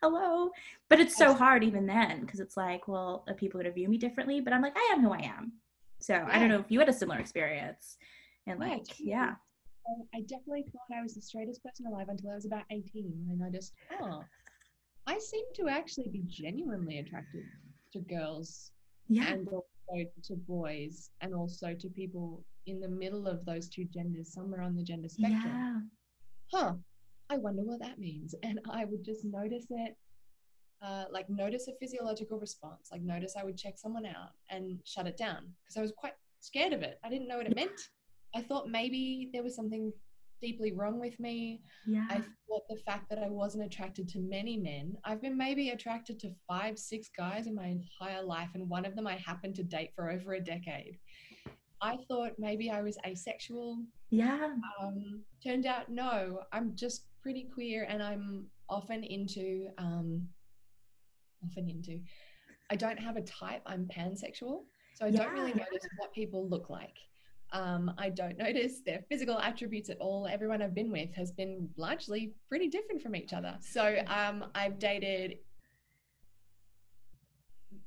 [0.03, 0.51] hello
[0.89, 3.87] but it's so hard even then because it's like well are people going to view
[3.87, 5.53] me differently but i'm like i am who i am
[5.99, 6.27] so yeah.
[6.29, 7.95] i don't know if you had a similar experience
[8.45, 9.33] and like yeah, yeah.
[9.89, 13.27] Um, I definitely thought I was the straightest person alive until I was about 18
[13.29, 14.23] and I just, oh,
[15.07, 17.43] I seem to actually be genuinely attracted
[17.91, 18.71] to girls
[19.09, 19.27] yeah.
[19.33, 24.31] and also to boys and also to people in the middle of those two genders,
[24.31, 25.91] somewhere on the gender spectrum.
[26.53, 26.59] Yeah.
[26.59, 26.73] Huh.
[27.29, 28.35] I wonder what that means.
[28.43, 29.95] And I would just notice it,
[30.81, 35.07] uh, like notice a physiological response, like notice I would check someone out and shut
[35.07, 36.99] it down because I was quite scared of it.
[37.03, 37.89] I didn't know what it meant.
[38.35, 39.93] I thought maybe there was something
[40.41, 41.61] deeply wrong with me.
[41.87, 42.05] Yeah.
[42.09, 44.97] I thought the fact that I wasn't attracted to many men.
[45.05, 48.95] I've been maybe attracted to five, six guys in my entire life, and one of
[48.95, 50.99] them I happened to date for over a decade.
[51.81, 53.83] I thought maybe I was asexual.
[54.09, 54.55] Yeah.
[54.81, 60.27] Um, turned out no, I'm just pretty queer, and I'm often into um,
[61.43, 61.99] often into.
[62.69, 63.61] I don't have a type.
[63.65, 65.23] I'm pansexual, so I yeah.
[65.23, 66.97] don't really notice what people look like.
[67.51, 70.27] Um, I don't notice their physical attributes at all.
[70.27, 73.55] Everyone I've been with has been largely pretty different from each other.
[73.61, 75.37] So um, I've dated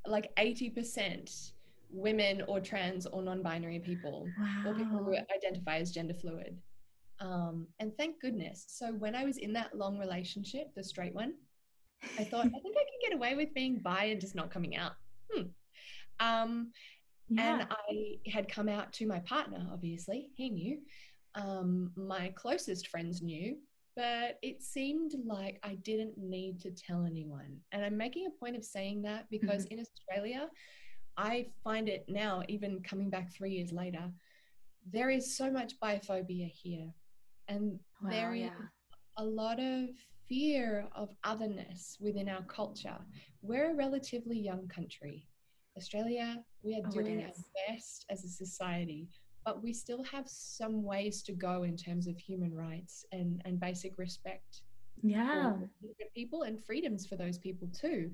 [0.06, 1.50] like 80%
[1.90, 4.70] women or trans or non-binary people wow.
[4.70, 6.56] or people who identify as gender fluid
[7.20, 11.34] um, and thank goodness so when i was in that long relationship the straight one
[12.18, 14.76] i thought i think i can get away with being bi and just not coming
[14.76, 14.92] out
[15.32, 15.42] hmm.
[16.20, 16.70] um,
[17.28, 17.54] yeah.
[17.54, 20.78] and i had come out to my partner obviously he knew
[21.34, 23.56] um, my closest friends knew
[23.96, 27.56] but it seemed like I didn't need to tell anyone.
[27.72, 29.78] And I'm making a point of saying that because mm-hmm.
[29.78, 30.48] in Australia,
[31.16, 34.12] I find it now, even coming back three years later,
[34.92, 36.92] there is so much biphobia here.
[37.48, 38.50] And wow, there is yeah.
[39.18, 39.88] a lot of
[40.28, 42.98] fear of otherness within our culture.
[43.42, 45.28] We're a relatively young country.
[45.76, 47.30] Australia, we are oh, doing our
[47.68, 49.08] best as a society,
[49.44, 53.60] but we still have some ways to go in terms of human rights and, and
[53.60, 54.62] basic respect.
[55.02, 55.52] Yeah.
[55.52, 58.10] For people and freedoms for those people too.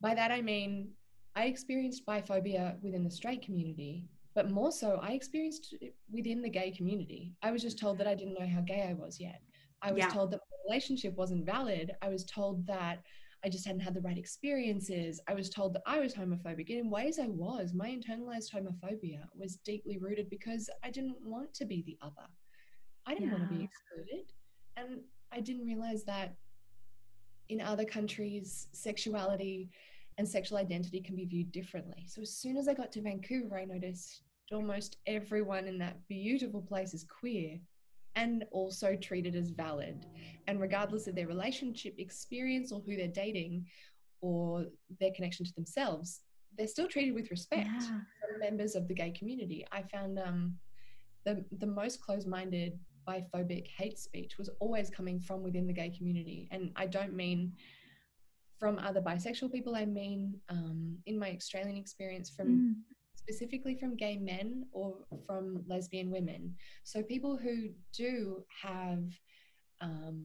[0.00, 0.90] By that I mean
[1.36, 4.04] I experienced biphobia within the straight community,
[4.38, 7.34] but more so, I experienced it within the gay community.
[7.42, 9.42] I was just told that I didn't know how gay I was yet.
[9.82, 10.10] I was yeah.
[10.10, 11.90] told that my relationship wasn't valid.
[12.02, 13.02] I was told that
[13.44, 15.20] I just hadn't had the right experiences.
[15.26, 16.70] I was told that I was homophobic.
[16.70, 17.74] And in ways, I was.
[17.74, 22.28] My internalized homophobia was deeply rooted because I didn't want to be the other.
[23.06, 23.38] I didn't yeah.
[23.38, 24.32] want to be excluded.
[24.76, 25.00] And
[25.32, 26.36] I didn't realize that
[27.48, 29.68] in other countries, sexuality
[30.16, 32.04] and sexual identity can be viewed differently.
[32.06, 34.22] So as soon as I got to Vancouver, I noticed
[34.52, 37.58] almost everyone in that beautiful place is queer
[38.16, 40.06] and also treated as valid.
[40.46, 43.66] And regardless of their relationship experience or who they're dating
[44.20, 44.66] or
[44.98, 46.22] their connection to themselves,
[46.56, 47.88] they're still treated with respect yeah.
[47.88, 49.64] from members of the gay community.
[49.70, 50.56] I found um,
[51.24, 55.90] the, the most closed minded biphobic hate speech was always coming from within the gay
[55.90, 56.48] community.
[56.50, 57.52] And I don't mean
[58.58, 62.74] from other bisexual people, I mean, um, in my Australian experience, from mm.
[63.28, 64.94] Specifically from gay men or
[65.26, 66.54] from lesbian women.
[66.84, 69.04] So people who do have
[69.80, 70.24] um,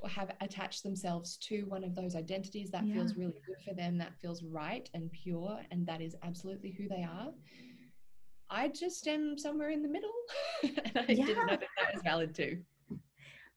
[0.00, 2.94] or have attached themselves to one of those identities that yeah.
[2.94, 6.88] feels really good for them, that feels right and pure, and that is absolutely who
[6.88, 7.30] they are.
[8.50, 10.12] I just am somewhere in the middle,
[10.62, 11.26] and I yeah.
[11.26, 12.58] didn't know that that was valid too.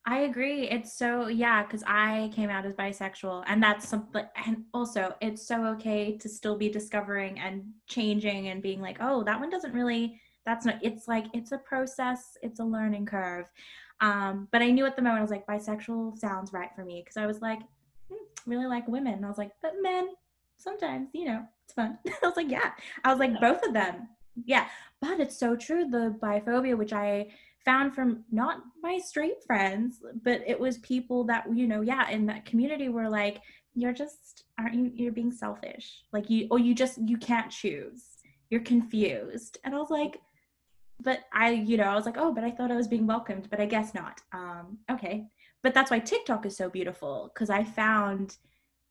[0.08, 0.70] I agree.
[0.70, 4.24] It's so yeah, because I came out as bisexual, and that's something.
[4.46, 9.24] And also, it's so okay to still be discovering and changing and being like, oh,
[9.24, 10.22] that one doesn't really.
[10.46, 10.76] That's not.
[10.82, 12.38] It's like it's a process.
[12.42, 13.52] It's a learning curve.
[14.00, 17.02] Um, but I knew at the moment I was like, bisexual sounds right for me
[17.04, 17.60] because I was like,
[18.10, 18.16] hmm,
[18.46, 19.16] really like women.
[19.16, 20.08] And I was like, but men,
[20.56, 21.98] sometimes you know, it's fun.
[22.08, 22.72] I was like, yeah.
[23.04, 24.08] I was like, both of them,
[24.46, 24.68] yeah.
[25.02, 25.90] But it's so true.
[25.90, 27.28] The biphobia, which I
[27.68, 32.26] found from not my straight friends, but it was people that, you know, yeah, in
[32.28, 33.42] that community were like,
[33.76, 36.04] you're just, aren't you, you're being selfish.
[36.14, 38.06] Like you, or you just, you can't choose.
[38.50, 39.58] You're confused.
[39.66, 40.22] And I was like,
[41.02, 43.50] but I, you know, I was like, oh, but I thought I was being welcomed,
[43.50, 44.22] but I guess not.
[44.32, 45.26] Um, okay.
[45.62, 48.38] But that's why TikTok is so beautiful because I found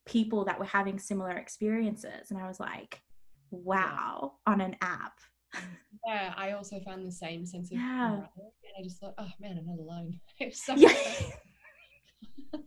[0.04, 2.30] people that were having similar experiences.
[2.30, 3.00] And I was like,
[3.50, 5.14] wow, on an app
[6.06, 8.14] yeah, I also found the same sense of yeah.
[8.14, 8.24] and
[8.78, 10.18] I just thought, oh man, I'm not alone.
[10.52, 10.88] so yeah.
[12.52, 12.60] yeah.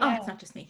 [0.00, 0.68] Oh, it's not just me.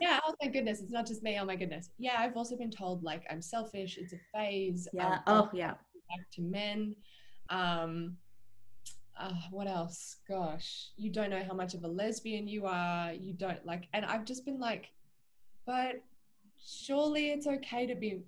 [0.00, 0.20] yeah.
[0.26, 1.38] Oh, thank goodness, it's not just me.
[1.38, 1.90] Oh my goodness.
[1.98, 3.98] Yeah, I've also been told like I'm selfish.
[3.98, 4.88] It's a phase.
[4.92, 5.18] Yeah.
[5.26, 5.70] oh yeah.
[5.70, 6.96] Back to men.
[7.50, 8.16] Um.
[9.16, 10.16] Uh, what else?
[10.28, 13.12] Gosh, you don't know how much of a lesbian you are.
[13.12, 14.90] You don't like, and I've just been like,
[15.66, 16.02] but
[16.66, 18.22] surely it's okay to be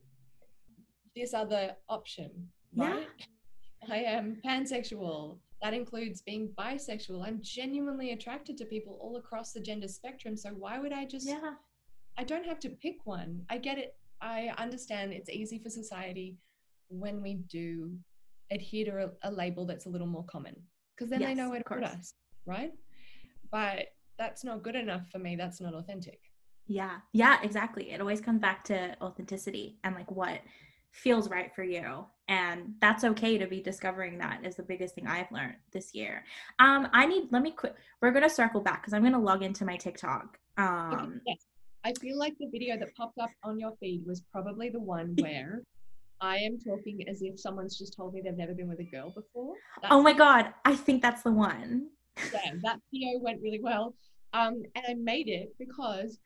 [1.17, 2.31] this other option
[2.77, 3.09] right?
[3.19, 3.95] Yeah.
[3.95, 5.39] I am pansexual.
[5.63, 7.27] That includes being bisexual.
[7.27, 10.37] I'm genuinely attracted to people all across the gender spectrum.
[10.37, 11.55] So why would I just Yeah.
[12.19, 13.43] I don't have to pick one.
[13.51, 13.97] I get it.
[14.21, 16.39] I understand it's easy for society
[16.89, 17.99] when we do
[18.51, 20.57] adhere to a, a label that's a little more common
[20.95, 22.15] because then yes, they know where to put us,
[22.47, 22.73] right?
[23.51, 25.37] But that's not good enough for me.
[25.37, 26.21] That's not authentic.
[26.67, 26.99] Yeah.
[27.13, 27.91] Yeah, exactly.
[27.91, 30.41] It always comes back to authenticity and like what
[30.97, 32.07] feels right for you.
[32.29, 36.25] And that's okay to be discovering that is the biggest thing i've learned this year.
[36.59, 39.65] Um i need let me quit we're gonna circle back because i'm gonna log into
[39.65, 40.39] my tiktok.
[40.57, 41.37] Um okay, yes.
[41.85, 45.15] i feel like the video that popped up on your feed was probably the one
[45.21, 45.63] where
[46.21, 49.11] i am talking as if someone's just told me they've never been with a girl
[49.11, 49.55] before.
[49.83, 51.91] That's oh my god i think that's the one.
[52.33, 53.95] Yeah that video went really well.
[54.33, 56.19] Um and i made it because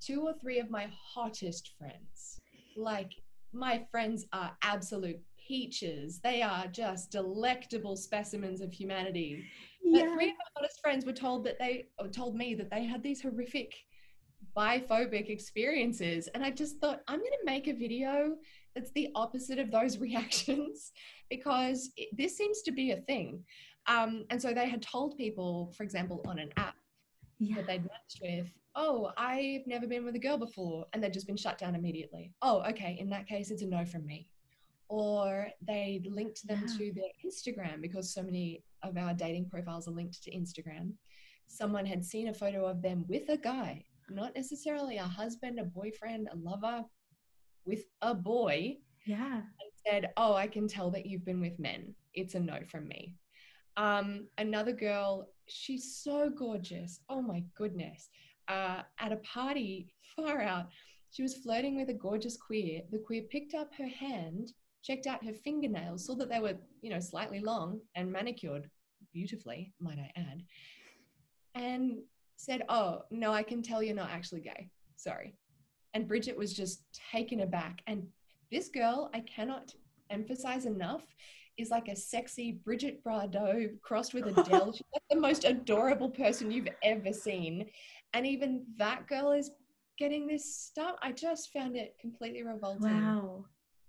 [0.00, 2.40] two or three of my hottest friends
[2.76, 3.12] like
[3.52, 6.20] my friends are absolute peaches.
[6.22, 9.44] They are just delectable specimens of humanity.
[9.84, 13.02] But three of my hottest friends were told that they told me that they had
[13.02, 13.72] these horrific
[14.56, 16.28] biphobic experiences.
[16.34, 18.36] And I just thought, I'm going to make a video
[18.74, 20.92] that's the opposite of those reactions
[21.30, 23.44] because it, this seems to be a thing.
[23.86, 26.74] Um, and so they had told people, for example, on an app
[27.38, 27.56] Yeah.
[27.56, 30.86] that they'd matched with, oh, I've never been with a girl before.
[30.92, 32.32] And they'd just been shut down immediately.
[32.42, 32.96] Oh, okay.
[32.98, 34.28] In that case, it's a no from me.
[34.88, 36.76] Or they linked them Yeah.
[36.78, 40.92] to their Instagram because so many of our dating profiles are linked to Instagram.
[41.48, 45.64] Someone had seen a photo of them with a guy, not necessarily a husband, a
[45.64, 46.84] boyfriend, a lover,
[47.64, 49.38] with a boy, Yeah.
[49.38, 51.94] and said, Oh, I can tell that you've been with men.
[52.14, 53.14] It's a no from me.
[53.76, 57.00] Um, another girl, she's so gorgeous.
[57.08, 58.08] Oh my goodness.
[58.48, 60.68] Uh, at a party, far out,
[61.10, 62.82] she was flirting with a gorgeous queer.
[62.90, 64.52] The queer picked up her hand,
[64.82, 68.70] checked out her fingernails, saw that they were, you know, slightly long and manicured
[69.12, 70.42] beautifully, might I add,
[71.54, 71.98] and
[72.36, 74.68] said, Oh, no, I can tell you're not actually gay.
[74.96, 75.34] Sorry.
[75.94, 77.80] And Bridget was just taken aback.
[77.86, 78.06] And
[78.52, 79.74] this girl, I cannot
[80.10, 81.04] emphasize enough,
[81.58, 84.72] is like a sexy Brigitte Bardot crossed with Adele.
[84.72, 87.66] She's like the most adorable person you've ever seen.
[88.12, 89.50] And even that girl is
[89.98, 90.96] getting this stuff.
[91.02, 93.02] I just found it completely revolting.
[93.02, 93.46] Wow.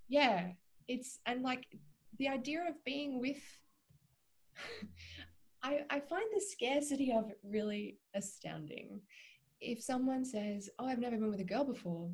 [0.08, 0.50] Yeah.
[0.88, 1.66] It's, and like
[2.18, 3.42] the idea of being with,
[5.64, 9.02] I, I find the scarcity of it really astounding.
[9.60, 12.10] If someone says, Oh, I've never been with a girl before,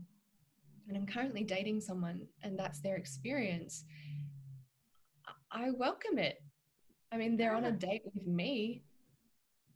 [0.87, 3.85] and I'm currently dating someone, and that's their experience,
[5.53, 6.41] I welcome it.
[7.11, 8.83] I mean, they're on a date with me,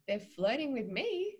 [0.07, 1.35] they're flirting with me.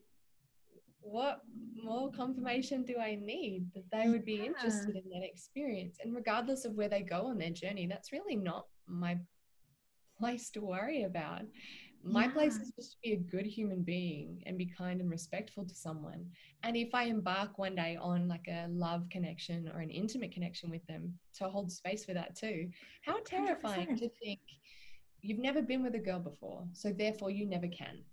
[1.02, 1.42] What
[1.74, 4.48] more confirmation do I need that they would be Yeah.
[4.48, 5.98] interested in that experience?
[6.04, 9.18] And regardless of where they go on their journey, that's really not my
[10.20, 11.44] place to worry about.
[12.10, 15.66] My place is just to be a good human being and be kind and respectful
[15.66, 16.26] to someone.
[16.64, 20.70] And if I embark one day on like a love connection or an intimate connection
[20.70, 22.70] with them, to hold space for that too.
[23.03, 23.99] How terrifying 100%.
[23.99, 24.39] to think
[25.22, 28.03] you've never been with a girl before, so therefore you never can.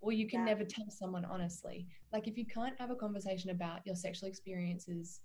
[0.00, 0.46] Or you can Yeah.
[0.46, 1.86] never tell someone honestly.
[2.12, 5.20] Like if you can't have a conversation about your sexual experiences,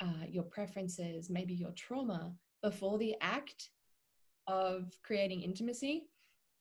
[0.00, 3.70] uh, your preferences, maybe your trauma before the act
[4.46, 6.06] of creating intimacy,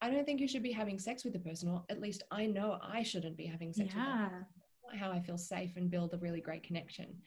[0.01, 2.45] I don't think you should be having sex with the person, or at least I
[2.45, 4.45] know I shouldn't be having sex with them.
[4.93, 4.99] Yeah.
[4.99, 7.17] How I feel safe and build a really great connection.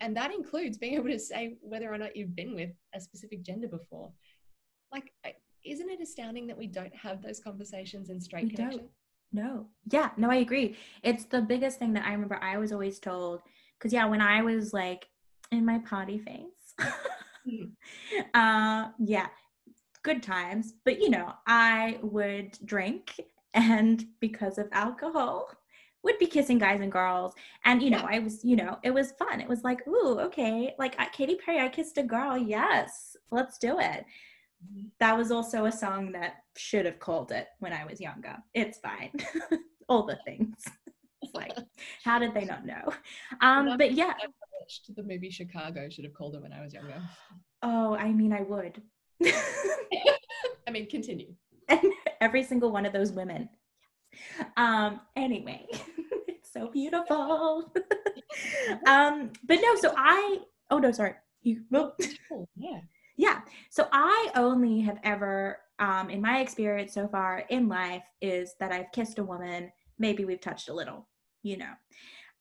[0.00, 3.42] And that includes being able to say whether or not you've been with a specific
[3.42, 4.12] gender before.
[4.92, 5.12] Like,
[5.64, 8.82] isn't it astounding that we don't have those conversations in straight We don't.
[9.32, 9.66] No.
[9.90, 10.76] Yeah, no, I agree.
[11.02, 13.42] It's the biggest thing that I remember I was always told
[13.80, 15.08] cuz yeah, when I was like
[15.50, 16.74] in my potty phase.
[17.46, 17.72] Mhm.
[18.34, 19.28] uh yeah,
[20.06, 23.20] good times, but you know, I would drink
[23.54, 25.50] and because of alcohol
[26.02, 27.32] would be kissing guys and girls
[27.64, 30.74] and you know i was you know it was fun it was like ooh okay
[30.78, 34.04] like I, katy perry i kissed a girl yes let's do it
[34.64, 34.90] Mhm.
[35.00, 38.36] that was also a song that should have called it when I was younger.
[38.54, 39.12] It's fine.
[39.88, 40.64] All the things.
[41.22, 41.56] It's like,
[42.04, 42.92] how did they not know?
[43.40, 44.14] Um, but yeah.
[44.94, 47.00] The movie Chicago, should have called it when I was younger.
[47.62, 48.80] Oh, I mean, I would.
[49.24, 51.34] I mean, continue.
[51.68, 51.80] and
[52.20, 53.48] every single one of those women.
[54.56, 55.66] Um, anyway,
[56.28, 57.72] it's so beautiful.
[58.86, 60.38] um, but no, so I,
[60.70, 61.14] oh no, sorry.
[61.42, 61.96] You, well.
[62.56, 62.80] Yeah.
[63.16, 63.40] Yeah.
[63.70, 68.72] So I only have ever, um, in my experience so far in life, is that
[68.72, 69.72] I've kissed a woman.
[69.98, 71.08] Maybe we've touched a little,
[71.42, 71.72] you know.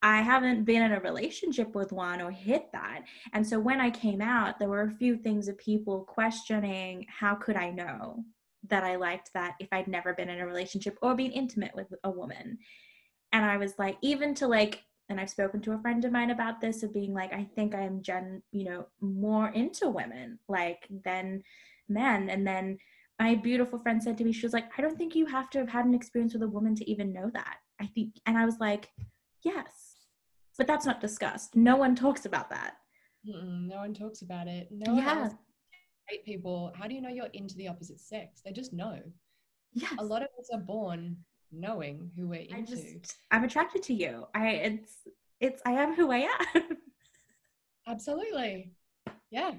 [0.06, 3.02] I haven't been in a relationship with one or hit that.
[3.34, 7.34] And so when I came out, there were a few things of people questioning how
[7.34, 8.24] could I know
[8.70, 11.88] that I liked that if I'd never been in a relationship or been intimate with
[12.04, 12.60] a woman.
[13.34, 16.30] And I was like, even to like, and I've spoken to a friend of mine
[16.30, 20.88] about this of being like, I think I'm gen, you know, more into women like
[21.04, 21.42] than
[21.90, 22.30] men.
[22.30, 22.78] And then
[23.20, 25.58] my beautiful friend said to me, she was like, I don't think you have to
[25.58, 27.58] have had an experience with a woman to even know that.
[27.82, 28.90] I think, and I was like,
[29.42, 29.85] yes,
[30.58, 31.56] but that's not discussed.
[31.56, 32.76] No one talks about that.
[33.28, 34.68] Mm-mm, no one talks about it.
[34.72, 35.30] No one Yeah.
[36.26, 38.42] people, how do you know you're into the opposite sex?
[38.46, 39.00] They just know.
[39.74, 39.94] Yes.
[40.00, 41.18] A lot of us are born
[41.52, 42.56] knowing who we're into.
[42.56, 44.26] I just, I'm attracted to you.
[44.36, 44.94] I, it's,
[45.40, 46.64] it's, I am who I am.
[47.88, 48.72] Absolutely.
[49.32, 49.52] Yeah.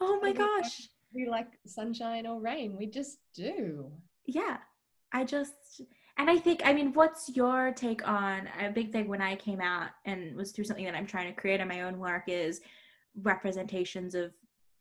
[0.00, 0.88] oh my gosh.
[1.12, 2.76] We like sunshine or rain.
[2.78, 3.90] We just do.
[4.26, 4.58] yeah
[5.12, 5.80] i just
[6.20, 9.60] and i think i mean what's your take on a big thing when i came
[9.60, 12.60] out and was through something that i'm trying to create in my own work is
[13.22, 14.32] representations of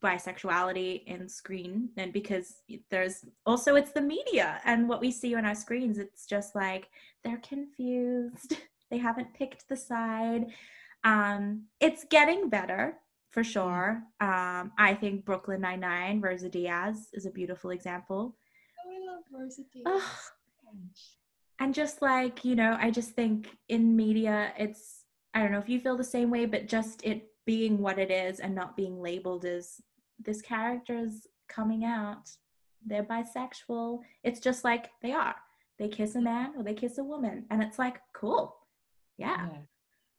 [0.04, 1.90] bisexuality in screen.
[1.98, 5.98] And because there's also it's the media and what we see on our screens.
[5.98, 6.90] It's just like
[7.24, 8.58] they're confused.
[8.92, 10.48] They haven't picked the side.
[11.04, 12.98] Um it's getting better
[13.30, 14.02] for sure.
[14.20, 18.36] Um i think brooklyn 99 rosa diaz is a beautiful example.
[18.84, 20.02] Oh i love rosa diaz.
[21.60, 25.70] And just like you know i just think in media it's i don't know if
[25.70, 29.00] you feel the same way but just it being what it is and not being
[29.02, 29.82] labeled as
[30.20, 32.30] this character is coming out
[32.86, 35.36] they're bisexual it's just like they are
[35.78, 38.56] they kiss a man or they kiss a woman and it's like cool
[39.18, 39.58] yeah, Yeah.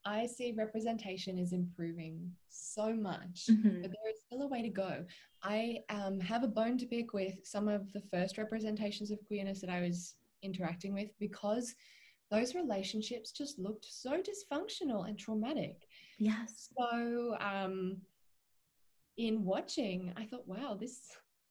[0.05, 3.81] I see representation is improving so much, Mhm.
[3.81, 5.05] but there is still a way to go.
[5.41, 9.59] I um, have a bone to pick with some of the first representations of queerness
[9.61, 11.75] that I was interacting with because
[12.31, 15.87] those relationships just looked so dysfunctional and traumatic.
[16.17, 17.97] yes So, um,
[19.17, 21.01] in watching, I thought, wow, this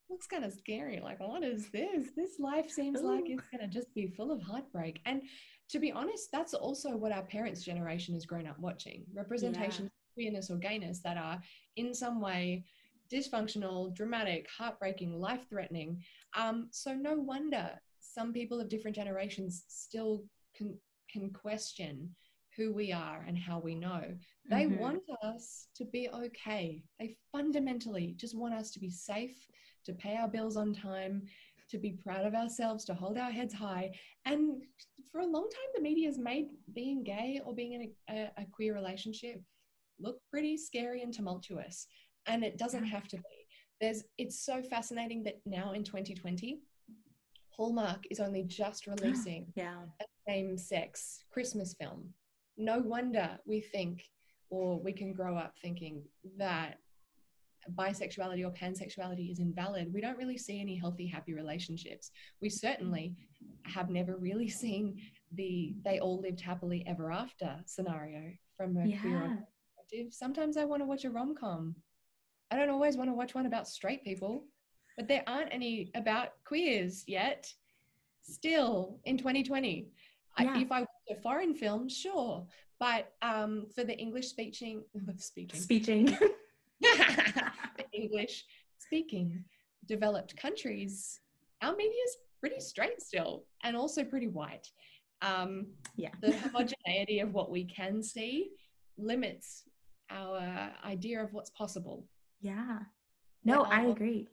[0.08, 1.00] looks kind of scary.
[1.02, 2.08] Like, what is this?
[2.16, 5.00] This life seems like it's going to just be full of heartbreak.
[5.04, 5.22] And
[5.68, 10.14] to be honest, that's also what our parents' generation has grown up watching representations of
[10.14, 11.40] queerness or gayness that are
[11.76, 12.64] in some way
[13.12, 16.02] dysfunctional, dramatic, heartbreaking, life threatening.
[16.36, 17.70] Um, so, no wonder
[18.12, 20.76] some people of different generations still can,
[21.10, 22.14] can question
[22.56, 24.16] who we are and how we know.
[24.48, 24.78] They Mhm.
[24.78, 26.82] want us to be okay.
[26.98, 29.46] They fundamentally just want us to be safe,
[29.84, 31.26] to pay our bills on time,
[31.68, 33.96] to be proud of ourselves, to hold our heads high.
[34.24, 34.64] And
[35.10, 38.42] for a long time, the media has made being gay or being in a, a,
[38.42, 39.40] a queer relationship
[40.00, 41.86] look pretty scary and tumultuous.
[42.26, 43.46] And it doesn't have to be.
[43.80, 46.60] There's it's so fascinating that now in 2020,
[47.60, 49.82] Hallmark is only just releasing yeah
[50.26, 52.08] same sex Christmas film.
[52.56, 54.02] No wonder we think,
[54.48, 56.02] or we can grow up thinking
[56.38, 56.78] that
[57.74, 59.92] bisexuality or pansexuality is invalid.
[59.92, 62.10] We don't really see any healthy, happy relationships.
[62.40, 63.14] We certainly
[63.64, 64.96] have never really seen
[65.34, 69.46] the they all lived happily ever after scenario from a queer
[69.76, 70.14] perspective.
[70.14, 71.74] Sometimes I want to watch a rom com.
[72.50, 74.44] I don't always want to watch one about straight people,
[74.96, 77.52] but there aren't any about queers yet.
[78.22, 79.88] Still in 2020.
[80.36, 82.46] I, if I watch a foreign film, sure.
[82.78, 84.82] But um, for the English speaking,
[85.18, 86.04] speaking, speeching
[86.80, 88.44] the English
[88.78, 89.44] speaking
[89.86, 91.20] developed countries,
[91.62, 94.66] our media is pretty straight still and also pretty white.
[95.22, 95.66] Um,
[95.96, 98.52] yeah the homogeneity of what we can see
[98.96, 99.64] limits
[100.10, 102.06] our idea of what's possible.
[102.40, 102.78] yeah
[103.44, 104.28] no i agree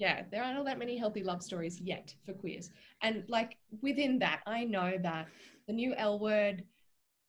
[0.00, 2.70] Yeah, there aren't all that many healthy love stories yet for queers.
[3.02, 5.28] And like within that, I know that
[5.66, 6.64] the new L word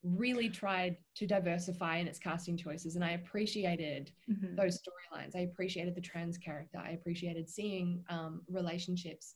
[0.03, 4.55] really tried to diversify in its casting choices, and I appreciated Mhm.
[4.55, 5.35] those storylines.
[5.35, 6.79] I appreciated the trans character.
[6.79, 9.35] I appreciated seeing um, relationships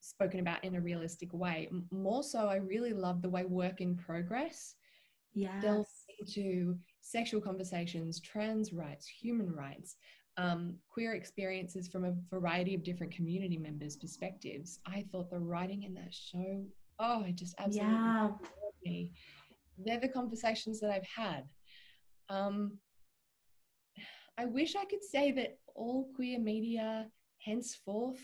[0.00, 1.68] spoken about in a realistic way.
[1.70, 4.76] M- more so, I really love the way work in progress
[5.34, 9.96] yes delves into sexual conversations, trans rights, human rights,
[10.38, 14.78] um, queer experiences from a variety of different community members' perspectives.
[14.86, 16.64] I thought the writing in that show,
[17.00, 18.30] oh, it just absolutely yeah.
[18.84, 19.12] me.
[19.84, 21.42] They're the conversations that I've had.
[22.28, 22.78] Um,
[24.38, 27.08] I wish I could say that all queer media
[27.44, 28.20] henceforth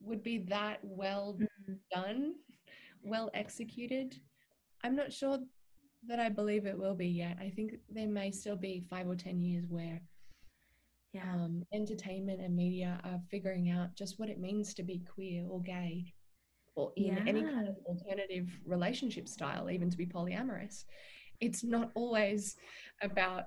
[0.00, 1.78] would be that well Mhm.
[1.90, 2.34] done,
[3.02, 4.18] well executed.
[4.82, 5.38] I'm not sure
[6.04, 7.36] that I believe it will be yet.
[7.38, 10.00] I think there may still be five or 10 years where
[11.12, 15.46] yeah um, entertainment and media are figuring out just what it means to be queer
[15.48, 16.12] or gay
[16.78, 20.84] or in any kind of alternative relationship style, even to be polyamorous.
[21.40, 22.56] It's not always
[23.02, 23.46] about,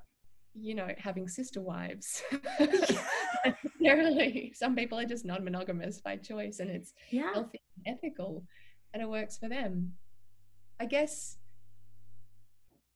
[0.53, 2.21] you know, having sister wives.
[3.79, 8.43] Necessarily, some people are just non monogamous by choice and it's yeah healthy and ethical
[8.93, 9.93] and it works for them.
[10.79, 11.37] I guess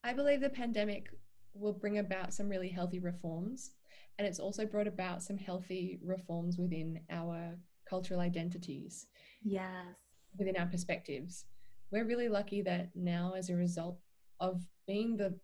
[0.04, 1.08] I believe the pandemic
[1.54, 3.72] will bring about some really healthy reforms
[4.18, 7.58] and it's also brought about some healthy reforms within our
[7.90, 9.08] cultural identities,
[9.44, 9.86] yes
[10.38, 11.46] within our perspectives.
[11.92, 14.00] We're really lucky that now, as a result
[14.40, 15.38] of being the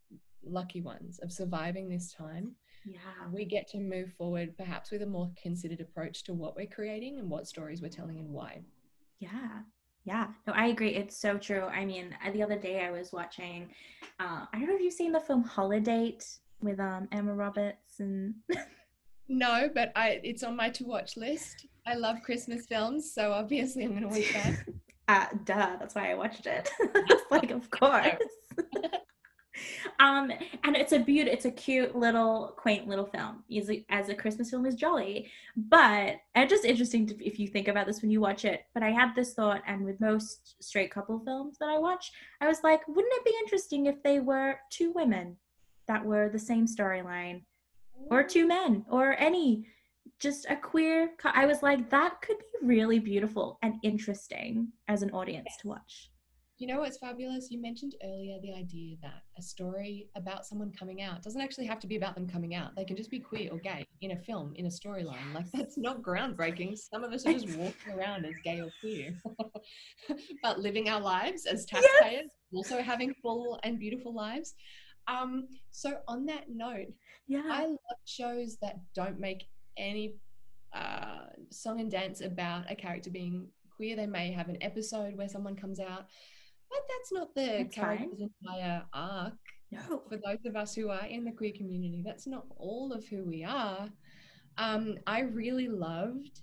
[0.44, 2.56] lucky ones, of surviving this time,
[2.86, 6.66] yeah we get to move forward perhaps with a more considered approach to what we're
[6.66, 8.62] creating and what stories we're telling and why.
[9.20, 9.60] Yeah.
[10.04, 10.28] Yeah.
[10.48, 10.96] No, I agree.
[10.96, 11.66] It's so true.
[11.66, 13.70] I mean, the other day I was watching,
[14.20, 16.26] uh, I don't know if you've seen the film Holidate
[16.62, 18.36] with um, Emma Roberts and
[19.32, 21.66] No, but I it's on my to watch list.
[21.88, 24.66] I love Christmas films, so obviously I'm going to watch that.
[25.08, 26.70] uh, duh, that's why I watched it.
[27.32, 28.22] Like, of course.
[30.02, 30.34] um,
[30.66, 33.46] and it's a beaut, it's a cute little, quaint little film.
[33.58, 37.48] As a, as a Christmas film is jolly, but and just interesting to, if you
[37.48, 38.66] think about this when you watch it.
[38.74, 42.50] But I had this thought, and with most straight couple films that I watch, I
[42.50, 45.38] was like, wouldn't it be interesting if they were two women
[45.92, 47.44] that were the same storyline,
[48.10, 49.68] or two men, or any,
[50.20, 51.10] just a queer.
[51.26, 55.58] I was like, that could be really beautiful and interesting as an audience yes.
[55.64, 56.10] to watch.
[56.60, 57.52] You know what's fabulous?
[57.52, 61.80] You mentioned earlier the idea that a story about someone coming out doesn't actually have
[61.80, 62.74] to be about them coming out.
[62.78, 65.34] They can just be queer or gay in a film, in a storyline.
[65.34, 66.78] Like that's not groundbreaking.
[66.78, 69.14] Some of us are just walking around as gay or queer,
[70.44, 72.30] but living our lives as taxpayers, yes.
[72.54, 74.54] also having full and beautiful lives.
[75.12, 76.88] Um, so on that note,
[77.28, 79.46] yeah, I love shows that don't make
[79.78, 80.16] any
[80.74, 83.96] uh, song and dance about a character being queer.
[83.96, 86.06] They may have an episode where someone comes out
[86.72, 88.30] but that's not the that's character's fine.
[88.42, 89.34] entire arc.
[89.72, 90.04] No.
[90.10, 93.24] For those of us who are in the queer community, that's not all of who
[93.24, 93.90] we are.
[94.58, 96.42] Um, I really loved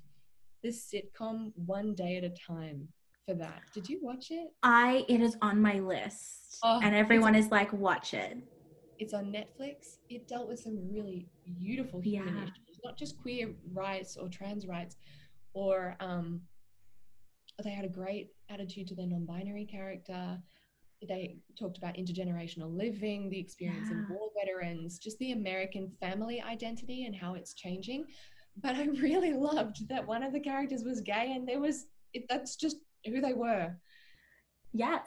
[0.62, 2.88] this sitcom One Day at a Time
[3.26, 3.62] for that.
[3.74, 4.48] Did you watch it?
[4.62, 6.58] I it is on my list.
[6.62, 8.38] Oh, and everyone is like, watch it.
[8.99, 9.99] It's on Netflix.
[10.09, 11.28] It dealt with some really
[11.59, 12.42] beautiful human yeah.
[12.42, 14.96] issues, not just queer rights or trans rights
[15.55, 16.40] or um,
[17.64, 20.38] they had a great attitude to their non-binary character
[21.07, 24.01] they talked about intergenerational living the experience yeah.
[24.01, 28.05] of war veterans just the american family identity and how it's changing
[28.62, 32.24] but i really loved that one of the characters was gay and there was it,
[32.28, 33.72] that's just who they were
[34.72, 35.07] yes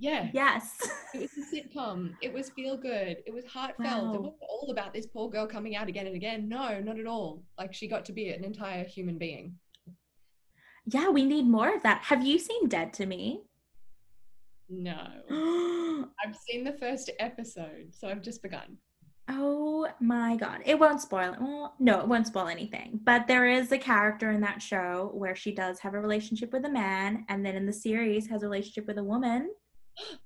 [0.00, 0.76] yeah yes
[1.14, 4.14] it was a sitcom it was feel good it was heartfelt wow.
[4.14, 7.06] it wasn't all about this poor girl coming out again and again no not at
[7.06, 9.54] all like she got to be an entire human being
[10.86, 12.02] yeah, we need more of that.
[12.04, 13.42] Have you seen Dead to Me?
[14.68, 14.96] No.
[16.24, 18.78] I've seen the first episode, so I've just begun.
[19.28, 20.62] Oh my god.
[20.64, 21.40] It won't spoil it.
[21.40, 22.98] Well, no, it won't spoil anything.
[23.04, 26.64] But there is a character in that show where she does have a relationship with
[26.64, 29.50] a man and then in the series has a relationship with a woman.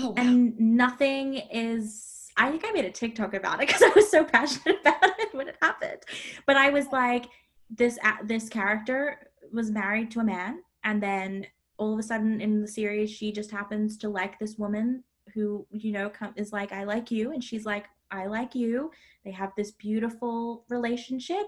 [0.00, 0.14] Oh wow.
[0.16, 4.22] And nothing is I think I made a TikTok about it because I was so
[4.22, 6.02] passionate about it when it happened.
[6.46, 6.90] But I was oh.
[6.92, 7.26] like
[7.70, 11.46] this this character was married to a man and then
[11.78, 15.02] all of a sudden in the series she just happens to like this woman
[15.34, 18.90] who you know come, is like i like you and she's like i like you
[19.24, 21.46] they have this beautiful relationship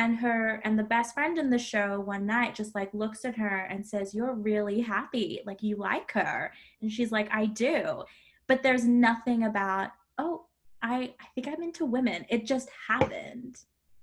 [0.00, 3.36] and her and the best friend in the show one night just like looks at
[3.36, 5.40] her and says you're really happy.
[5.44, 6.52] Like you like her.
[6.80, 8.02] And she's like i do.
[8.46, 10.46] But there's nothing about oh
[10.82, 12.24] i i think i'm into women.
[12.30, 13.58] It just happened.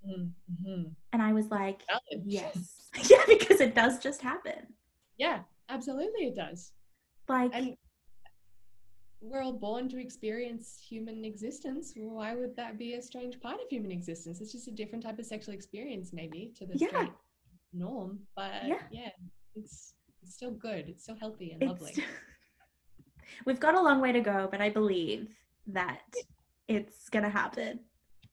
[0.07, 0.83] Mm-hmm.
[1.11, 1.81] and i was like
[2.23, 2.89] yes.
[3.09, 4.67] Yeah, because it does just happen.
[5.17, 6.73] Yeah, absolutely it does.
[7.27, 7.75] Like and
[9.21, 11.93] we're all born to experience human existence.
[11.95, 14.41] Why would that be a strange part of human existence?
[14.41, 17.07] It's just a different type of sexual experience, maybe, to the yeah.
[17.73, 18.19] norm.
[18.35, 19.09] But yeah, yeah
[19.55, 20.87] it's, it's still good.
[20.87, 22.03] It's still healthy and it's lovely.
[23.45, 25.27] We've got a long way to go, but I believe
[25.67, 26.01] that
[26.67, 27.79] it's gonna happen.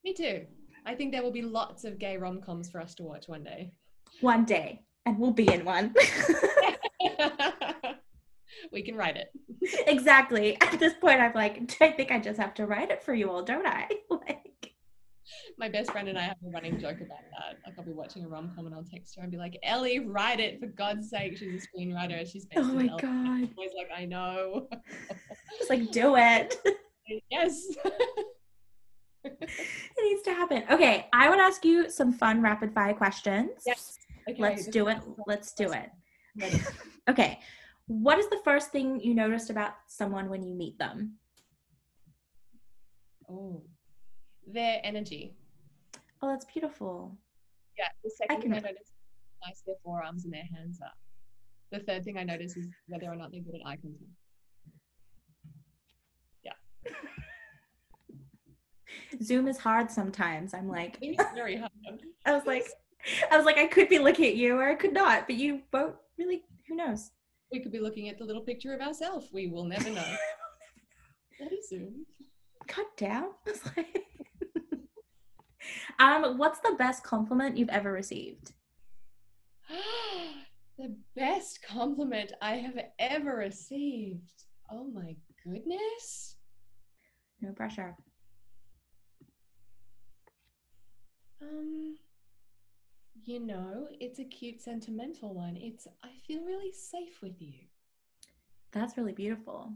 [0.05, 0.47] Me too.
[0.87, 3.43] I think there will be lots of gay rom coms for us to watch one
[3.43, 3.72] day
[4.20, 5.95] one day and we'll be in one.
[8.75, 9.29] we can write it.
[9.87, 10.61] Exactly.
[10.61, 13.31] At this point, I'm like, I think I just have to write it for you
[13.31, 13.89] all, don't I?
[14.11, 14.75] like,
[15.59, 17.57] my best friend and I have a running joke about that.
[17.64, 20.01] Like, I'll be watching a rom com and I'll text her and be like, Ellie,
[20.01, 21.39] write it for God's sake.
[21.39, 22.31] She's a screenwriter.
[22.31, 23.05] She's oh my god.
[23.05, 24.68] I'm always like, I know.
[25.59, 26.57] Just like, do it.
[27.31, 27.66] yes.
[29.25, 30.64] it needs to happen.
[30.70, 33.62] Okay, I would ask you some fun rapid fire questions.
[33.66, 33.99] Yes.
[34.29, 34.99] Okay, Let's do it.
[35.27, 35.91] Let's do it.
[37.09, 37.41] okay.
[37.87, 41.16] What is the first thing you noticed about someone when you meet them?
[43.28, 43.62] Oh,
[44.47, 45.35] their energy.
[46.22, 47.16] Oh, that's beautiful.
[47.78, 47.89] Yeah.
[48.03, 48.93] The second I thing I noticed
[49.47, 50.93] nice their forearms and their hands are.
[51.70, 54.05] The third thing I noticed is whether or not they're good at eye contact.
[56.45, 56.53] Yeah.
[59.22, 60.55] Zoom is hard sometimes.
[60.55, 61.70] I'm like, it's very hard.
[62.24, 62.66] I was like,
[63.30, 65.62] I was like, I could be looking at you or I could not, but you
[65.70, 67.11] both really, who knows?
[67.53, 69.28] We could be looking at the little picture of ourselves.
[69.32, 70.16] We will never know.
[71.40, 72.07] is Zoom.
[72.66, 73.30] God damn.
[75.99, 78.53] um, what's the best compliment you've ever received?
[80.78, 84.45] the best compliment I have ever received.
[84.70, 86.36] Oh my goodness.
[87.40, 87.95] No pressure.
[91.42, 91.97] Um,
[93.23, 95.57] you know, it's a cute sentimental one.
[95.57, 97.55] It's I feel really safe with you.
[98.73, 99.73] That's really beautiful.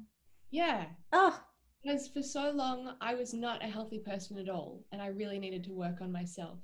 [0.51, 0.86] Yeah.
[1.12, 1.41] Oh,
[1.82, 4.84] Because for so long, I was not a healthy person at all.
[4.91, 6.59] And I really needed to work on myself.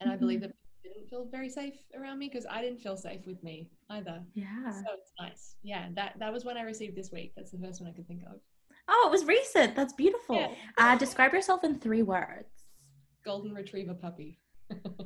[0.00, 0.42] And I believe Mhm.
[0.42, 3.70] that people didn't feel very safe around me because I didn't feel safe with me
[3.90, 4.24] either.
[4.34, 4.70] Yeah.
[4.70, 5.56] So it's nice.
[5.62, 7.32] Yeah, that, that was one I received this week.
[7.36, 8.40] That's the first one I could think of.
[8.88, 9.74] Oh, it was recent.
[9.74, 10.36] That's beautiful.
[10.36, 10.54] Yeah.
[10.78, 12.48] Uh, describe yourself in three words.
[13.24, 14.38] Golden retriever puppy.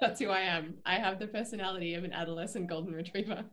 [0.00, 0.74] That's who I am.
[0.86, 3.44] I have the personality of an adolescent golden retriever.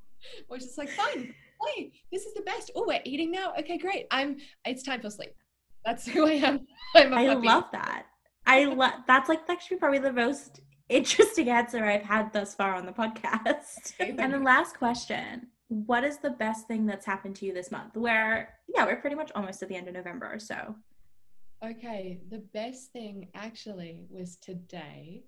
[0.48, 1.92] Which is like, fine, play.
[2.12, 2.70] This is the best.
[2.74, 3.52] Oh, we're eating now.
[3.58, 4.06] Okay, great.
[4.10, 4.36] I'm.
[4.64, 5.32] It's time for sleep.
[5.84, 6.66] That's who I am.
[6.94, 7.46] I puppy.
[7.46, 8.06] love that.
[8.46, 12.86] I love that's like actually probably the most interesting answer I've had thus far on
[12.86, 13.94] the podcast.
[14.00, 17.96] and the last question What is the best thing that's happened to you this month?
[17.96, 20.38] Where, yeah, we're pretty much almost at the end of November.
[20.38, 20.76] So,
[21.64, 25.24] Okay, the best thing actually was today.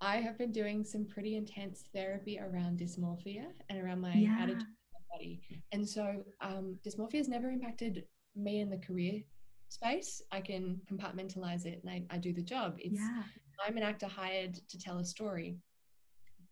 [0.00, 4.36] I have been doing some pretty intense therapy around dysmorphia and around my yeah.
[4.40, 5.40] attitude to my body.
[5.72, 8.04] And so, um, dysmorphia has never impacted
[8.36, 9.22] me in the career
[9.68, 10.22] space.
[10.30, 12.76] I can compartmentalize it and I, I do the job.
[12.78, 13.22] It's Yeah.
[13.66, 15.58] I'm an actor hired to tell a story.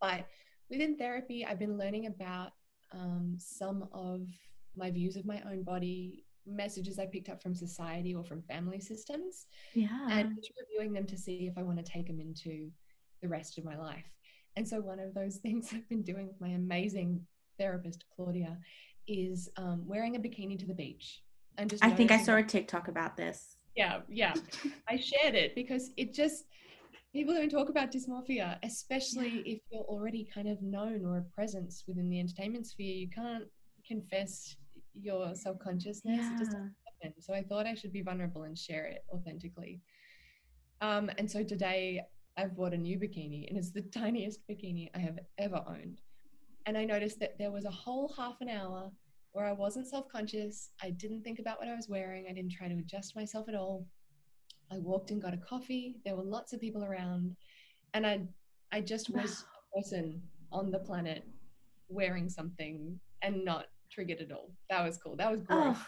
[0.01, 0.27] But
[0.69, 2.51] within therapy, I've been learning about
[2.93, 4.27] um, some of
[4.77, 8.81] my views of my own body, messages I picked up from society or from family
[8.81, 10.09] systems, Yeah.
[10.11, 12.71] and reviewing them to see if I want to take them into
[13.23, 14.05] the rest of my life.
[14.57, 17.21] And so, one of those things I've been doing with my amazing
[17.59, 18.59] therapist, Claudia,
[19.09, 21.23] is um, wearing a bikini to the beach.
[21.59, 23.57] And just I think I saw a TikTok about this.
[23.77, 24.35] yeah, yeah.
[24.89, 26.45] I shared it because it just
[27.15, 31.85] people don't talk about dysmorphia, especially if you're already kind of known or a presence
[31.87, 32.95] within the entertainment sphere.
[32.95, 33.45] You can't
[33.87, 34.57] confess
[35.01, 36.27] your self consciousness.
[36.27, 36.59] It just Yeah.
[36.59, 37.23] doesn't happen.
[37.23, 39.81] So I thought I should be vulnerable and share it authentically.
[40.83, 42.03] Um, and so today
[42.37, 46.01] I've bought a new bikini, and it's the tiniest bikini I have ever owned.
[46.67, 48.91] And I noticed that there was a whole half an hour
[49.33, 50.71] where I wasn't self conscious.
[50.83, 52.27] I didn't think about what I was wearing.
[52.29, 53.87] I didn't try to adjust myself at all.
[54.71, 55.97] I walked and got a coffee.
[56.05, 57.37] There were lots of people around.
[57.95, 58.23] And I,
[58.73, 59.45] I just was
[59.77, 60.21] a person
[60.53, 61.25] on the planet
[61.89, 64.51] wearing something and not triggered at all.
[64.69, 65.17] That was cool.
[65.17, 65.77] That was growth.
[65.79, 65.87] Oh,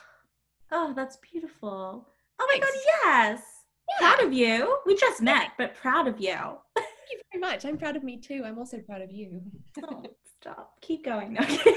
[0.72, 2.07] oh, that's beautiful.
[2.38, 2.70] Oh my God,
[3.05, 3.42] yes.
[3.89, 3.99] Yeah.
[4.14, 4.78] Proud of you.
[4.86, 6.34] We just met, but proud of you.
[6.76, 7.64] Thank you very much.
[7.64, 8.43] I'm proud of me too.
[8.45, 9.41] I'm also proud of you.
[9.82, 10.03] Oh,
[10.41, 10.74] stop.
[10.80, 11.39] Keep going.
[11.39, 11.57] Okay.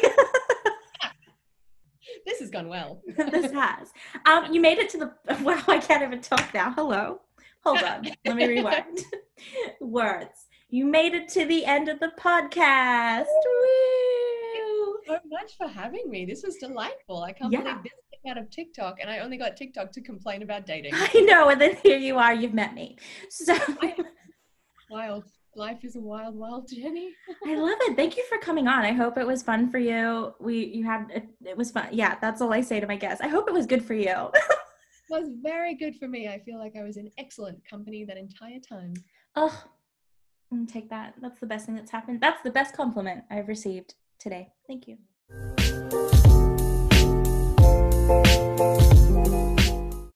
[2.25, 3.01] this has gone well.
[3.17, 3.91] this has.
[4.25, 5.13] Um, you made it to the.
[5.41, 6.71] Wow, I can't even talk now.
[6.71, 7.21] Hello.
[7.63, 8.07] Hold on.
[8.25, 8.99] Let me rewind.
[9.79, 10.47] Words.
[10.69, 13.25] You made it to the end of the podcast.
[13.25, 14.97] Woo!
[15.07, 16.25] so much for having me.
[16.25, 17.23] This was delightful.
[17.23, 17.61] I can't Yeah.
[17.61, 17.91] believe this
[18.29, 20.93] out of TikTok, and I only got TikTok to complain about dating.
[20.95, 22.33] I know, and then here you are.
[22.33, 22.97] You've met me.
[23.29, 23.55] So
[24.89, 25.25] wild.
[25.53, 27.11] Life is a wild, wild journey.
[27.45, 27.97] I love it.
[27.97, 28.85] Thank you for coming on.
[28.85, 30.33] I hope it was fun for you.
[30.39, 31.89] We you had it, it was fun.
[31.91, 33.21] Yeah, that's all I say to my guests.
[33.21, 34.31] I hope it was good for you.
[35.09, 36.29] was very good for me.
[36.29, 38.93] I feel like I was in excellent company that entire time.
[39.35, 39.63] oh,
[40.67, 41.15] take that.
[41.21, 42.21] That's the best thing that's happened.
[42.21, 44.49] That's the best compliment I've received today.
[44.67, 44.97] Thank you.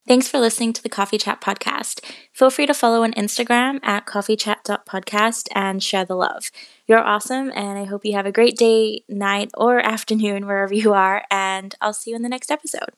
[0.08, 1.99] Thanks for listening to the Coffee Chat podcast.
[2.32, 6.51] Feel free to follow on Instagram at coffeechat.podcast and share the love.
[6.86, 10.93] You're awesome, and I hope you have a great day, night, or afternoon wherever you
[10.93, 12.95] are, and I'll see you in the next episode.